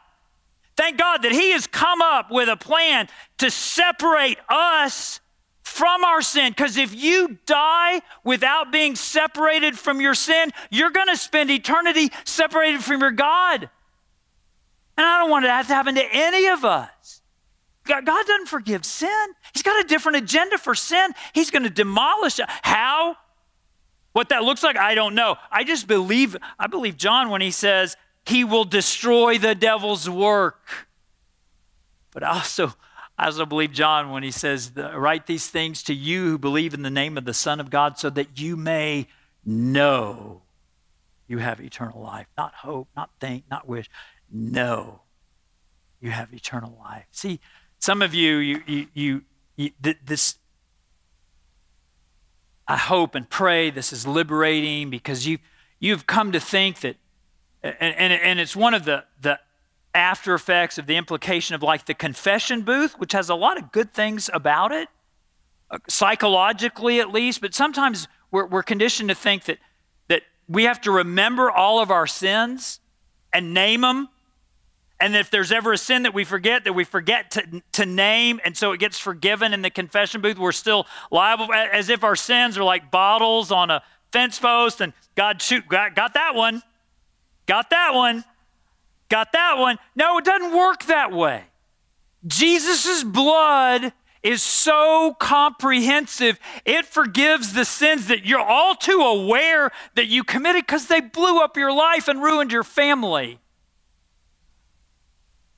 thank 0.76 0.98
God 0.98 1.22
that 1.22 1.32
He 1.32 1.52
has 1.52 1.66
come 1.66 2.00
up 2.00 2.30
with 2.30 2.48
a 2.48 2.56
plan 2.56 3.08
to 3.38 3.50
separate 3.50 4.38
us 4.48 5.20
from 5.62 6.04
our 6.04 6.22
sin. 6.22 6.52
Because 6.52 6.76
if 6.76 6.94
you 6.94 7.38
die 7.44 8.00
without 8.24 8.72
being 8.72 8.94
separated 8.94 9.76
from 9.76 10.00
your 10.00 10.14
sin, 10.14 10.52
you're 10.70 10.90
going 10.90 11.08
to 11.08 11.16
spend 11.16 11.50
eternity 11.50 12.10
separated 12.24 12.82
from 12.82 13.00
your 13.00 13.10
God. 13.10 13.68
And 14.96 15.06
I 15.06 15.18
don't 15.18 15.30
want 15.30 15.44
that 15.44 15.66
to 15.66 15.74
happen 15.74 15.94
to 15.96 16.04
any 16.10 16.46
of 16.48 16.64
us. 16.64 17.22
God, 17.86 18.04
doesn't 18.04 18.48
forgive 18.48 18.84
sin. 18.84 19.28
He's 19.52 19.62
got 19.62 19.84
a 19.84 19.88
different 19.88 20.18
agenda 20.18 20.58
for 20.58 20.74
sin. 20.74 21.12
He's 21.32 21.50
going 21.50 21.62
to 21.62 21.70
demolish 21.70 22.38
it. 22.38 22.46
How? 22.48 23.16
What 24.12 24.30
that 24.30 24.42
looks 24.42 24.62
like, 24.62 24.76
I 24.76 24.94
don't 24.94 25.14
know. 25.14 25.36
I 25.50 25.62
just 25.62 25.86
believe, 25.86 26.36
I 26.58 26.66
believe 26.66 26.96
John 26.96 27.30
when 27.30 27.40
he 27.40 27.50
says 27.50 27.96
he 28.24 28.44
will 28.44 28.64
destroy 28.64 29.38
the 29.38 29.54
devil's 29.54 30.08
work. 30.10 30.88
But 32.12 32.22
also, 32.22 32.72
I 33.18 33.26
also 33.26 33.46
believe 33.46 33.72
John 33.72 34.10
when 34.10 34.22
he 34.22 34.30
says, 34.30 34.72
Write 34.74 35.26
these 35.26 35.48
things 35.48 35.82
to 35.84 35.94
you 35.94 36.30
who 36.30 36.38
believe 36.38 36.74
in 36.74 36.82
the 36.82 36.90
name 36.90 37.16
of 37.16 37.24
the 37.24 37.34
Son 37.34 37.60
of 37.60 37.70
God 37.70 37.98
so 37.98 38.10
that 38.10 38.38
you 38.40 38.56
may 38.56 39.06
know 39.44 40.42
you 41.28 41.38
have 41.38 41.60
eternal 41.60 42.00
life. 42.00 42.26
Not 42.36 42.54
hope, 42.54 42.88
not 42.96 43.10
think, 43.20 43.44
not 43.50 43.68
wish 43.68 43.88
know 44.30 45.02
you 46.00 46.10
have 46.10 46.32
eternal 46.32 46.76
life. 46.82 47.06
See, 47.10 47.40
some 47.78 48.02
of 48.02 48.14
you, 48.14 48.36
you, 48.36 48.62
you, 48.66 48.86
you, 48.94 49.22
you 49.56 49.70
this, 50.04 50.36
I 52.68 52.76
hope 52.76 53.14
and 53.14 53.28
pray 53.28 53.70
this 53.70 53.92
is 53.92 54.06
liberating 54.06 54.90
because 54.90 55.26
you, 55.26 55.38
you've 55.78 56.06
come 56.06 56.32
to 56.32 56.40
think 56.40 56.80
that, 56.80 56.96
and, 57.62 57.94
and, 57.96 58.12
and 58.12 58.40
it's 58.40 58.56
one 58.56 58.74
of 58.74 58.84
the, 58.84 59.04
the 59.20 59.40
after 59.94 60.34
effects 60.34 60.78
of 60.78 60.86
the 60.86 60.96
implication 60.96 61.54
of 61.54 61.62
like 61.62 61.86
the 61.86 61.94
confession 61.94 62.62
booth, 62.62 62.98
which 62.98 63.12
has 63.12 63.28
a 63.28 63.34
lot 63.34 63.56
of 63.56 63.72
good 63.72 63.92
things 63.92 64.28
about 64.32 64.72
it, 64.72 64.88
uh, 65.70 65.78
psychologically 65.88 67.00
at 67.00 67.10
least, 67.10 67.40
but 67.40 67.54
sometimes 67.54 68.06
we're, 68.30 68.46
we're 68.46 68.62
conditioned 68.62 69.08
to 69.08 69.14
think 69.14 69.44
that, 69.44 69.58
that 70.08 70.22
we 70.48 70.64
have 70.64 70.80
to 70.82 70.90
remember 70.90 71.50
all 71.50 71.80
of 71.80 71.90
our 71.90 72.06
sins 72.06 72.80
and 73.32 73.54
name 73.54 73.80
them 73.80 74.08
and 74.98 75.14
if 75.14 75.30
there's 75.30 75.52
ever 75.52 75.74
a 75.74 75.78
sin 75.78 76.04
that 76.04 76.14
we 76.14 76.24
forget, 76.24 76.64
that 76.64 76.72
we 76.72 76.84
forget 76.84 77.30
to, 77.32 77.62
to 77.72 77.84
name, 77.84 78.40
and 78.44 78.56
so 78.56 78.72
it 78.72 78.80
gets 78.80 78.98
forgiven 78.98 79.52
in 79.52 79.60
the 79.60 79.70
confession 79.70 80.22
booth, 80.22 80.38
we're 80.38 80.52
still 80.52 80.86
liable, 81.10 81.52
as 81.52 81.90
if 81.90 82.02
our 82.02 82.16
sins 82.16 82.56
are 82.56 82.64
like 82.64 82.90
bottles 82.90 83.52
on 83.52 83.70
a 83.70 83.82
fence 84.10 84.38
post, 84.38 84.80
and 84.80 84.94
God, 85.14 85.42
shoot, 85.42 85.68
got, 85.68 85.94
got 85.94 86.14
that 86.14 86.34
one, 86.34 86.62
got 87.44 87.68
that 87.70 87.92
one, 87.92 88.24
got 89.10 89.32
that 89.32 89.58
one. 89.58 89.78
No, 89.94 90.16
it 90.16 90.24
doesn't 90.24 90.56
work 90.56 90.84
that 90.86 91.12
way. 91.12 91.44
Jesus' 92.26 93.04
blood 93.04 93.92
is 94.22 94.42
so 94.42 95.14
comprehensive, 95.20 96.40
it 96.64 96.86
forgives 96.86 97.52
the 97.52 97.64
sins 97.66 98.06
that 98.06 98.24
you're 98.24 98.40
all 98.40 98.74
too 98.74 99.00
aware 99.00 99.70
that 99.94 100.06
you 100.06 100.24
committed 100.24 100.66
because 100.66 100.86
they 100.86 101.00
blew 101.00 101.40
up 101.40 101.56
your 101.56 101.70
life 101.70 102.08
and 102.08 102.22
ruined 102.22 102.50
your 102.50 102.64
family 102.64 103.38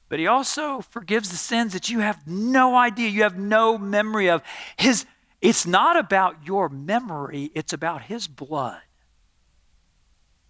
but 0.09 0.19
he 0.19 0.27
also 0.27 0.81
forgives 0.81 1.31
the 1.31 1.37
sins 1.37 1.73
that 1.73 1.89
you 1.89 2.01
have 2.01 2.27
no 2.27 2.77
idea, 2.77 3.09
you 3.09 3.23
have 3.23 3.39
no 3.39 3.77
memory 3.77 4.31
of. 4.31 4.43
His, 4.77 5.05
it's 5.41 5.67
not 5.67 5.99
about 5.99 6.47
your 6.47 6.69
memory, 6.69 7.51
it's 7.55 7.73
about 7.73 8.03
his 8.03 8.27
blood. 8.27 8.81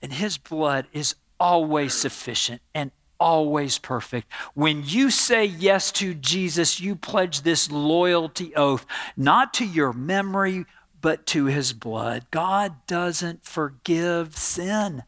And 0.00 0.12
his 0.12 0.38
blood 0.38 0.86
is 0.92 1.16
always 1.40 1.94
sufficient 1.94 2.62
and 2.74 2.92
always 3.18 3.78
perfect. 3.78 4.32
When 4.54 4.82
you 4.84 5.10
say 5.10 5.44
yes 5.44 5.90
to 5.92 6.14
Jesus, 6.14 6.80
you 6.80 6.94
pledge 6.94 7.42
this 7.42 7.70
loyalty 7.70 8.54
oath, 8.54 8.86
not 9.16 9.52
to 9.54 9.64
your 9.64 9.92
memory, 9.92 10.66
but 11.00 11.26
to 11.26 11.46
his 11.46 11.72
blood. 11.72 12.26
God 12.30 12.74
doesn't 12.86 13.44
forgive 13.44 14.36
sin, 14.36 15.02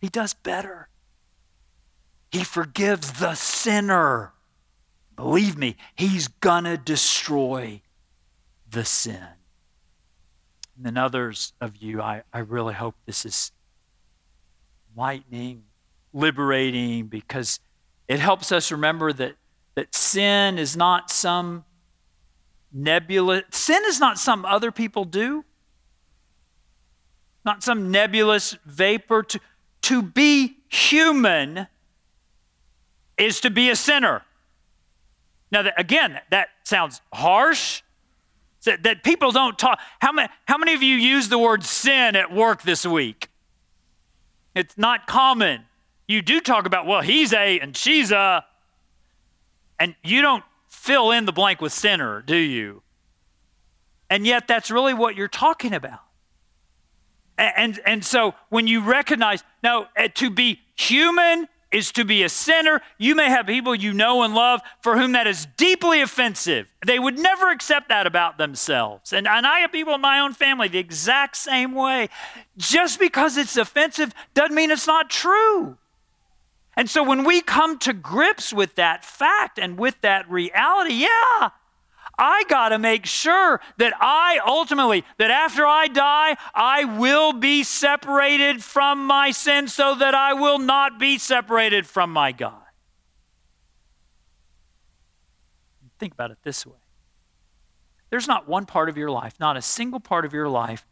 he 0.00 0.08
does 0.08 0.34
better. 0.34 0.88
He 2.30 2.44
forgives 2.44 3.12
the 3.12 3.34
sinner. 3.34 4.32
Believe 5.16 5.56
me, 5.56 5.76
he's 5.94 6.28
gonna 6.28 6.76
destroy 6.76 7.82
the 8.70 8.84
sin. 8.84 9.26
And 10.76 10.86
then 10.86 10.96
others 10.96 11.52
of 11.60 11.76
you, 11.78 12.00
I, 12.00 12.22
I 12.32 12.40
really 12.40 12.74
hope 12.74 12.94
this 13.04 13.24
is 13.24 13.50
lightning, 14.96 15.64
liberating, 16.12 17.06
because 17.06 17.60
it 18.06 18.20
helps 18.20 18.52
us 18.52 18.70
remember 18.70 19.12
that, 19.12 19.34
that 19.74 19.94
sin 19.94 20.58
is 20.58 20.76
not 20.76 21.10
some 21.10 21.64
nebulous, 22.72 23.42
sin 23.50 23.82
is 23.86 23.98
not 23.98 24.18
some 24.18 24.44
other 24.44 24.70
people 24.70 25.04
do, 25.04 25.44
not 27.44 27.62
some 27.62 27.90
nebulous 27.90 28.56
vapor. 28.64 29.22
To, 29.22 29.40
to 29.82 30.02
be 30.02 30.58
human 30.68 31.66
is 33.18 33.40
to 33.40 33.50
be 33.50 33.70
a 33.70 33.76
sinner. 33.76 34.22
Now, 35.50 35.62
that, 35.62 35.74
again, 35.78 36.20
that 36.30 36.48
sounds 36.64 37.00
harsh. 37.12 37.82
That, 38.64 38.82
that 38.82 39.04
people 39.04 39.30
don't 39.30 39.58
talk. 39.58 39.78
How 40.00 40.12
many, 40.12 40.28
how 40.46 40.58
many 40.58 40.74
of 40.74 40.82
you 40.82 40.96
use 40.96 41.28
the 41.28 41.38
word 41.38 41.64
sin 41.64 42.16
at 42.16 42.32
work 42.32 42.62
this 42.62 42.84
week? 42.84 43.28
It's 44.54 44.76
not 44.76 45.06
common. 45.06 45.64
You 46.06 46.22
do 46.22 46.40
talk 46.40 46.66
about, 46.66 46.84
well, 46.86 47.00
he's 47.00 47.32
a 47.32 47.60
and 47.60 47.76
she's 47.76 48.10
a, 48.10 48.44
and 49.78 49.94
you 50.02 50.20
don't 50.20 50.44
fill 50.68 51.12
in 51.12 51.24
the 51.24 51.32
blank 51.32 51.60
with 51.60 51.72
sinner, 51.72 52.20
do 52.20 52.36
you? 52.36 52.82
And 54.10 54.26
yet, 54.26 54.48
that's 54.48 54.70
really 54.70 54.94
what 54.94 55.16
you're 55.16 55.28
talking 55.28 55.72
about. 55.72 56.00
And, 57.38 57.52
and, 57.56 57.80
and 57.86 58.04
so, 58.04 58.34
when 58.48 58.66
you 58.66 58.80
recognize, 58.80 59.44
now, 59.62 59.88
uh, 59.96 60.08
to 60.14 60.30
be 60.30 60.60
human 60.74 61.46
is 61.70 61.92
to 61.92 62.04
be 62.04 62.22
a 62.22 62.28
sinner. 62.28 62.80
You 62.96 63.14
may 63.14 63.28
have 63.28 63.46
people 63.46 63.74
you 63.74 63.92
know 63.92 64.22
and 64.22 64.34
love 64.34 64.60
for 64.80 64.96
whom 64.96 65.12
that 65.12 65.26
is 65.26 65.46
deeply 65.56 66.00
offensive. 66.00 66.72
They 66.86 66.98
would 66.98 67.18
never 67.18 67.50
accept 67.50 67.88
that 67.90 68.06
about 68.06 68.38
themselves. 68.38 69.12
And, 69.12 69.28
and 69.28 69.46
I 69.46 69.60
have 69.60 69.72
people 69.72 69.94
in 69.94 70.00
my 70.00 70.20
own 70.20 70.32
family 70.32 70.68
the 70.68 70.78
exact 70.78 71.36
same 71.36 71.74
way. 71.74 72.08
Just 72.56 72.98
because 72.98 73.36
it's 73.36 73.56
offensive 73.56 74.14
doesn't 74.34 74.54
mean 74.54 74.70
it's 74.70 74.86
not 74.86 75.10
true. 75.10 75.76
And 76.76 76.88
so 76.88 77.02
when 77.02 77.24
we 77.24 77.40
come 77.40 77.78
to 77.80 77.92
grips 77.92 78.52
with 78.52 78.76
that 78.76 79.04
fact 79.04 79.58
and 79.58 79.76
with 79.76 80.00
that 80.02 80.30
reality, 80.30 80.94
yeah, 80.94 81.50
I 82.18 82.44
got 82.48 82.70
to 82.70 82.78
make 82.78 83.06
sure 83.06 83.60
that 83.76 83.92
I 84.00 84.40
ultimately, 84.44 85.04
that 85.18 85.30
after 85.30 85.64
I 85.64 85.86
die, 85.86 86.36
I 86.54 86.84
will 86.84 87.32
be 87.32 87.62
separated 87.62 88.62
from 88.62 89.06
my 89.06 89.30
sin 89.30 89.68
so 89.68 89.94
that 89.94 90.14
I 90.14 90.32
will 90.34 90.58
not 90.58 90.98
be 90.98 91.18
separated 91.18 91.86
from 91.86 92.12
my 92.12 92.32
God. 92.32 92.54
Think 95.98 96.12
about 96.12 96.30
it 96.30 96.38
this 96.42 96.66
way 96.66 96.76
there's 98.10 98.26
not 98.26 98.48
one 98.48 98.64
part 98.64 98.88
of 98.88 98.96
your 98.96 99.10
life, 99.10 99.34
not 99.38 99.56
a 99.56 99.62
single 99.62 100.00
part 100.00 100.24
of 100.24 100.32
your 100.32 100.48
life, 100.48 100.86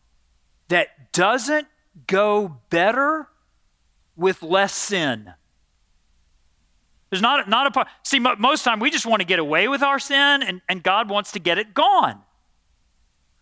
that 0.69 1.13
doesn't 1.13 1.67
go 2.07 2.59
better 2.71 3.29
with 4.17 4.43
less 4.43 4.75
sin. 4.75 5.33
There's 7.11 7.23
not, 7.23 7.49
not 7.49 7.67
a 7.67 7.71
part. 7.71 7.89
See, 8.03 8.19
most 8.19 8.65
time 8.65 8.81
we 8.81 8.91
just 8.91 9.07
want 9.07 9.21
to 9.21 9.27
get 9.27 9.39
away 9.39 9.69
with 9.69 9.83
our 9.83 9.99
sin, 9.99 10.43
and, 10.43 10.61
and 10.69 10.83
God 10.83 11.09
wants 11.09 11.33
to 11.33 11.39
get 11.39 11.59
it 11.59 11.73
gone. 11.73 12.21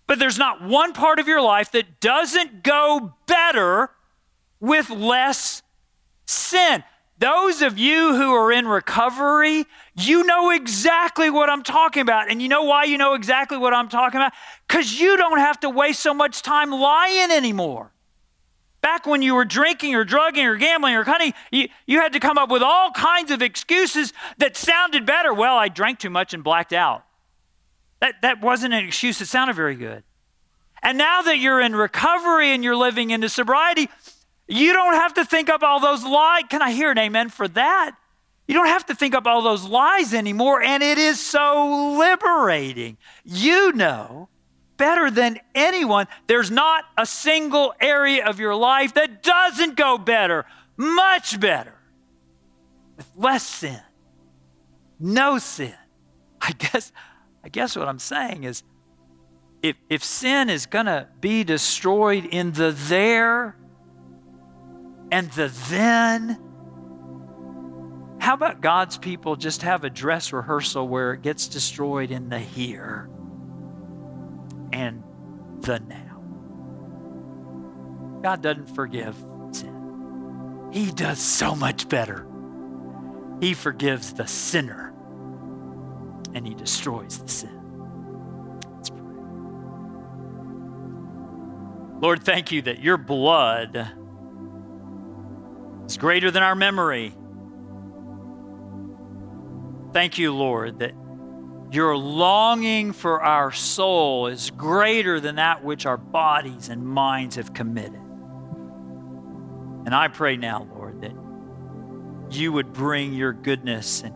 But 0.06 0.18
there's 0.18 0.38
not 0.38 0.62
one 0.62 0.92
part 0.92 1.18
of 1.18 1.26
your 1.26 1.40
life 1.40 1.72
that 1.72 2.00
doesn't 2.00 2.62
go 2.62 3.14
better 3.26 3.90
with 4.60 4.90
less 4.90 5.62
sin. 6.26 6.84
Those 7.18 7.62
of 7.62 7.78
you 7.78 8.14
who 8.16 8.34
are 8.34 8.52
in 8.52 8.66
recovery, 8.66 9.64
you 9.94 10.24
know 10.24 10.50
exactly 10.50 11.30
what 11.30 11.48
I'm 11.48 11.62
talking 11.62 12.02
about. 12.02 12.30
And 12.30 12.42
you 12.42 12.48
know 12.48 12.64
why 12.64 12.84
you 12.84 12.98
know 12.98 13.14
exactly 13.14 13.56
what 13.56 13.72
I'm 13.72 13.88
talking 13.88 14.20
about? 14.20 14.32
Because 14.66 15.00
you 15.00 15.16
don't 15.16 15.38
have 15.38 15.60
to 15.60 15.70
waste 15.70 16.00
so 16.00 16.12
much 16.12 16.42
time 16.42 16.70
lying 16.70 17.30
anymore. 17.30 17.92
Back 18.84 19.06
when 19.06 19.22
you 19.22 19.34
were 19.34 19.46
drinking 19.46 19.94
or 19.94 20.04
drugging 20.04 20.44
or 20.44 20.56
gambling 20.56 20.94
or 20.94 21.04
cutting, 21.04 21.32
you, 21.50 21.68
you 21.86 22.00
had 22.00 22.12
to 22.12 22.20
come 22.20 22.36
up 22.36 22.50
with 22.50 22.60
all 22.60 22.90
kinds 22.90 23.30
of 23.30 23.40
excuses 23.40 24.12
that 24.36 24.58
sounded 24.58 25.06
better. 25.06 25.32
Well, 25.32 25.56
I 25.56 25.68
drank 25.68 26.00
too 26.00 26.10
much 26.10 26.34
and 26.34 26.44
blacked 26.44 26.74
out. 26.74 27.02
That, 28.00 28.20
that 28.20 28.42
wasn't 28.42 28.74
an 28.74 28.84
excuse 28.84 29.20
that 29.20 29.24
sounded 29.24 29.56
very 29.56 29.74
good. 29.74 30.02
And 30.82 30.98
now 30.98 31.22
that 31.22 31.38
you're 31.38 31.62
in 31.62 31.74
recovery 31.74 32.50
and 32.50 32.62
you're 32.62 32.76
living 32.76 33.08
into 33.08 33.30
sobriety, 33.30 33.88
you 34.48 34.74
don't 34.74 34.92
have 34.92 35.14
to 35.14 35.24
think 35.24 35.48
up 35.48 35.62
all 35.62 35.80
those 35.80 36.04
lies. 36.04 36.42
Can 36.50 36.60
I 36.60 36.72
hear 36.72 36.90
an 36.90 36.98
amen 36.98 37.30
for 37.30 37.48
that? 37.48 37.96
You 38.46 38.52
don't 38.52 38.66
have 38.66 38.84
to 38.84 38.94
think 38.94 39.14
up 39.14 39.26
all 39.26 39.40
those 39.40 39.64
lies 39.64 40.12
anymore, 40.12 40.60
and 40.60 40.82
it 40.82 40.98
is 40.98 41.18
so 41.18 41.96
liberating. 41.98 42.98
You 43.24 43.72
know 43.72 44.28
better 44.76 45.10
than 45.10 45.38
anyone. 45.54 46.06
There's 46.26 46.50
not 46.50 46.84
a 46.96 47.06
single 47.06 47.74
area 47.80 48.26
of 48.26 48.38
your 48.38 48.54
life 48.54 48.94
that 48.94 49.22
doesn't 49.22 49.76
go 49.76 49.98
better, 49.98 50.44
much 50.76 51.38
better, 51.40 51.74
with 52.96 53.10
less 53.16 53.46
sin, 53.46 53.80
no 54.98 55.38
sin. 55.38 55.74
I 56.40 56.52
guess, 56.52 56.92
I 57.42 57.48
guess 57.48 57.76
what 57.76 57.88
I'm 57.88 57.98
saying 57.98 58.44
is 58.44 58.62
if, 59.62 59.76
if 59.88 60.04
sin 60.04 60.50
is 60.50 60.66
going 60.66 60.86
to 60.86 61.08
be 61.20 61.42
destroyed 61.42 62.26
in 62.26 62.52
the 62.52 62.72
there 62.88 63.56
and 65.10 65.30
the 65.32 65.48
then, 65.70 66.38
how 68.18 68.34
about 68.34 68.60
God's 68.60 68.98
people 68.98 69.36
just 69.36 69.62
have 69.62 69.84
a 69.84 69.90
dress 69.90 70.32
rehearsal 70.32 70.86
where 70.86 71.14
it 71.14 71.22
gets 71.22 71.48
destroyed 71.48 72.10
in 72.10 72.28
the 72.28 72.38
here? 72.38 73.08
And 74.74 75.02
the 75.60 75.78
now. 75.78 76.20
God 78.22 78.42
doesn't 78.42 78.74
forgive 78.74 79.16
sin, 79.52 80.68
He 80.72 80.90
does 80.90 81.20
so 81.20 81.54
much 81.54 81.88
better. 81.88 82.26
He 83.40 83.54
forgives 83.54 84.12
the 84.12 84.26
sinner 84.26 84.92
and 86.34 86.46
He 86.46 86.54
destroys 86.54 87.18
the 87.18 87.28
sin. 87.28 87.60
Lord, 92.00 92.24
thank 92.24 92.50
you 92.50 92.62
that 92.62 92.80
your 92.80 92.96
blood 92.96 93.76
is 95.86 95.96
greater 95.96 96.30
than 96.30 96.42
our 96.42 96.56
memory. 96.56 97.14
Thank 99.92 100.18
you, 100.18 100.34
Lord, 100.34 100.80
that 100.80 100.94
your 101.74 101.96
longing 101.96 102.92
for 102.92 103.22
our 103.22 103.50
soul 103.50 104.28
is 104.28 104.50
greater 104.50 105.18
than 105.18 105.36
that 105.36 105.64
which 105.64 105.86
our 105.86 105.96
bodies 105.96 106.68
and 106.68 106.86
minds 106.86 107.36
have 107.36 107.52
committed. 107.52 108.00
And 109.84 109.94
I 109.94 110.08
pray 110.08 110.36
now, 110.36 110.68
Lord, 110.74 111.02
that 111.02 111.12
you 112.30 112.52
would 112.52 112.72
bring 112.72 113.12
your 113.12 113.32
goodness 113.32 114.02
and, 114.02 114.14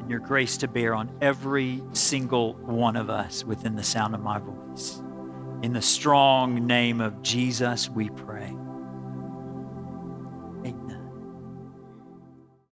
and 0.00 0.10
your 0.10 0.20
grace 0.20 0.58
to 0.58 0.68
bear 0.68 0.94
on 0.94 1.10
every 1.20 1.82
single 1.92 2.54
one 2.54 2.96
of 2.96 3.10
us 3.10 3.44
within 3.44 3.74
the 3.74 3.82
sound 3.82 4.14
of 4.14 4.20
my 4.20 4.38
voice. 4.38 5.02
In 5.62 5.72
the 5.72 5.82
strong 5.82 6.66
name 6.66 7.00
of 7.00 7.22
Jesus, 7.22 7.88
we 7.88 8.10
pray. 8.10 8.27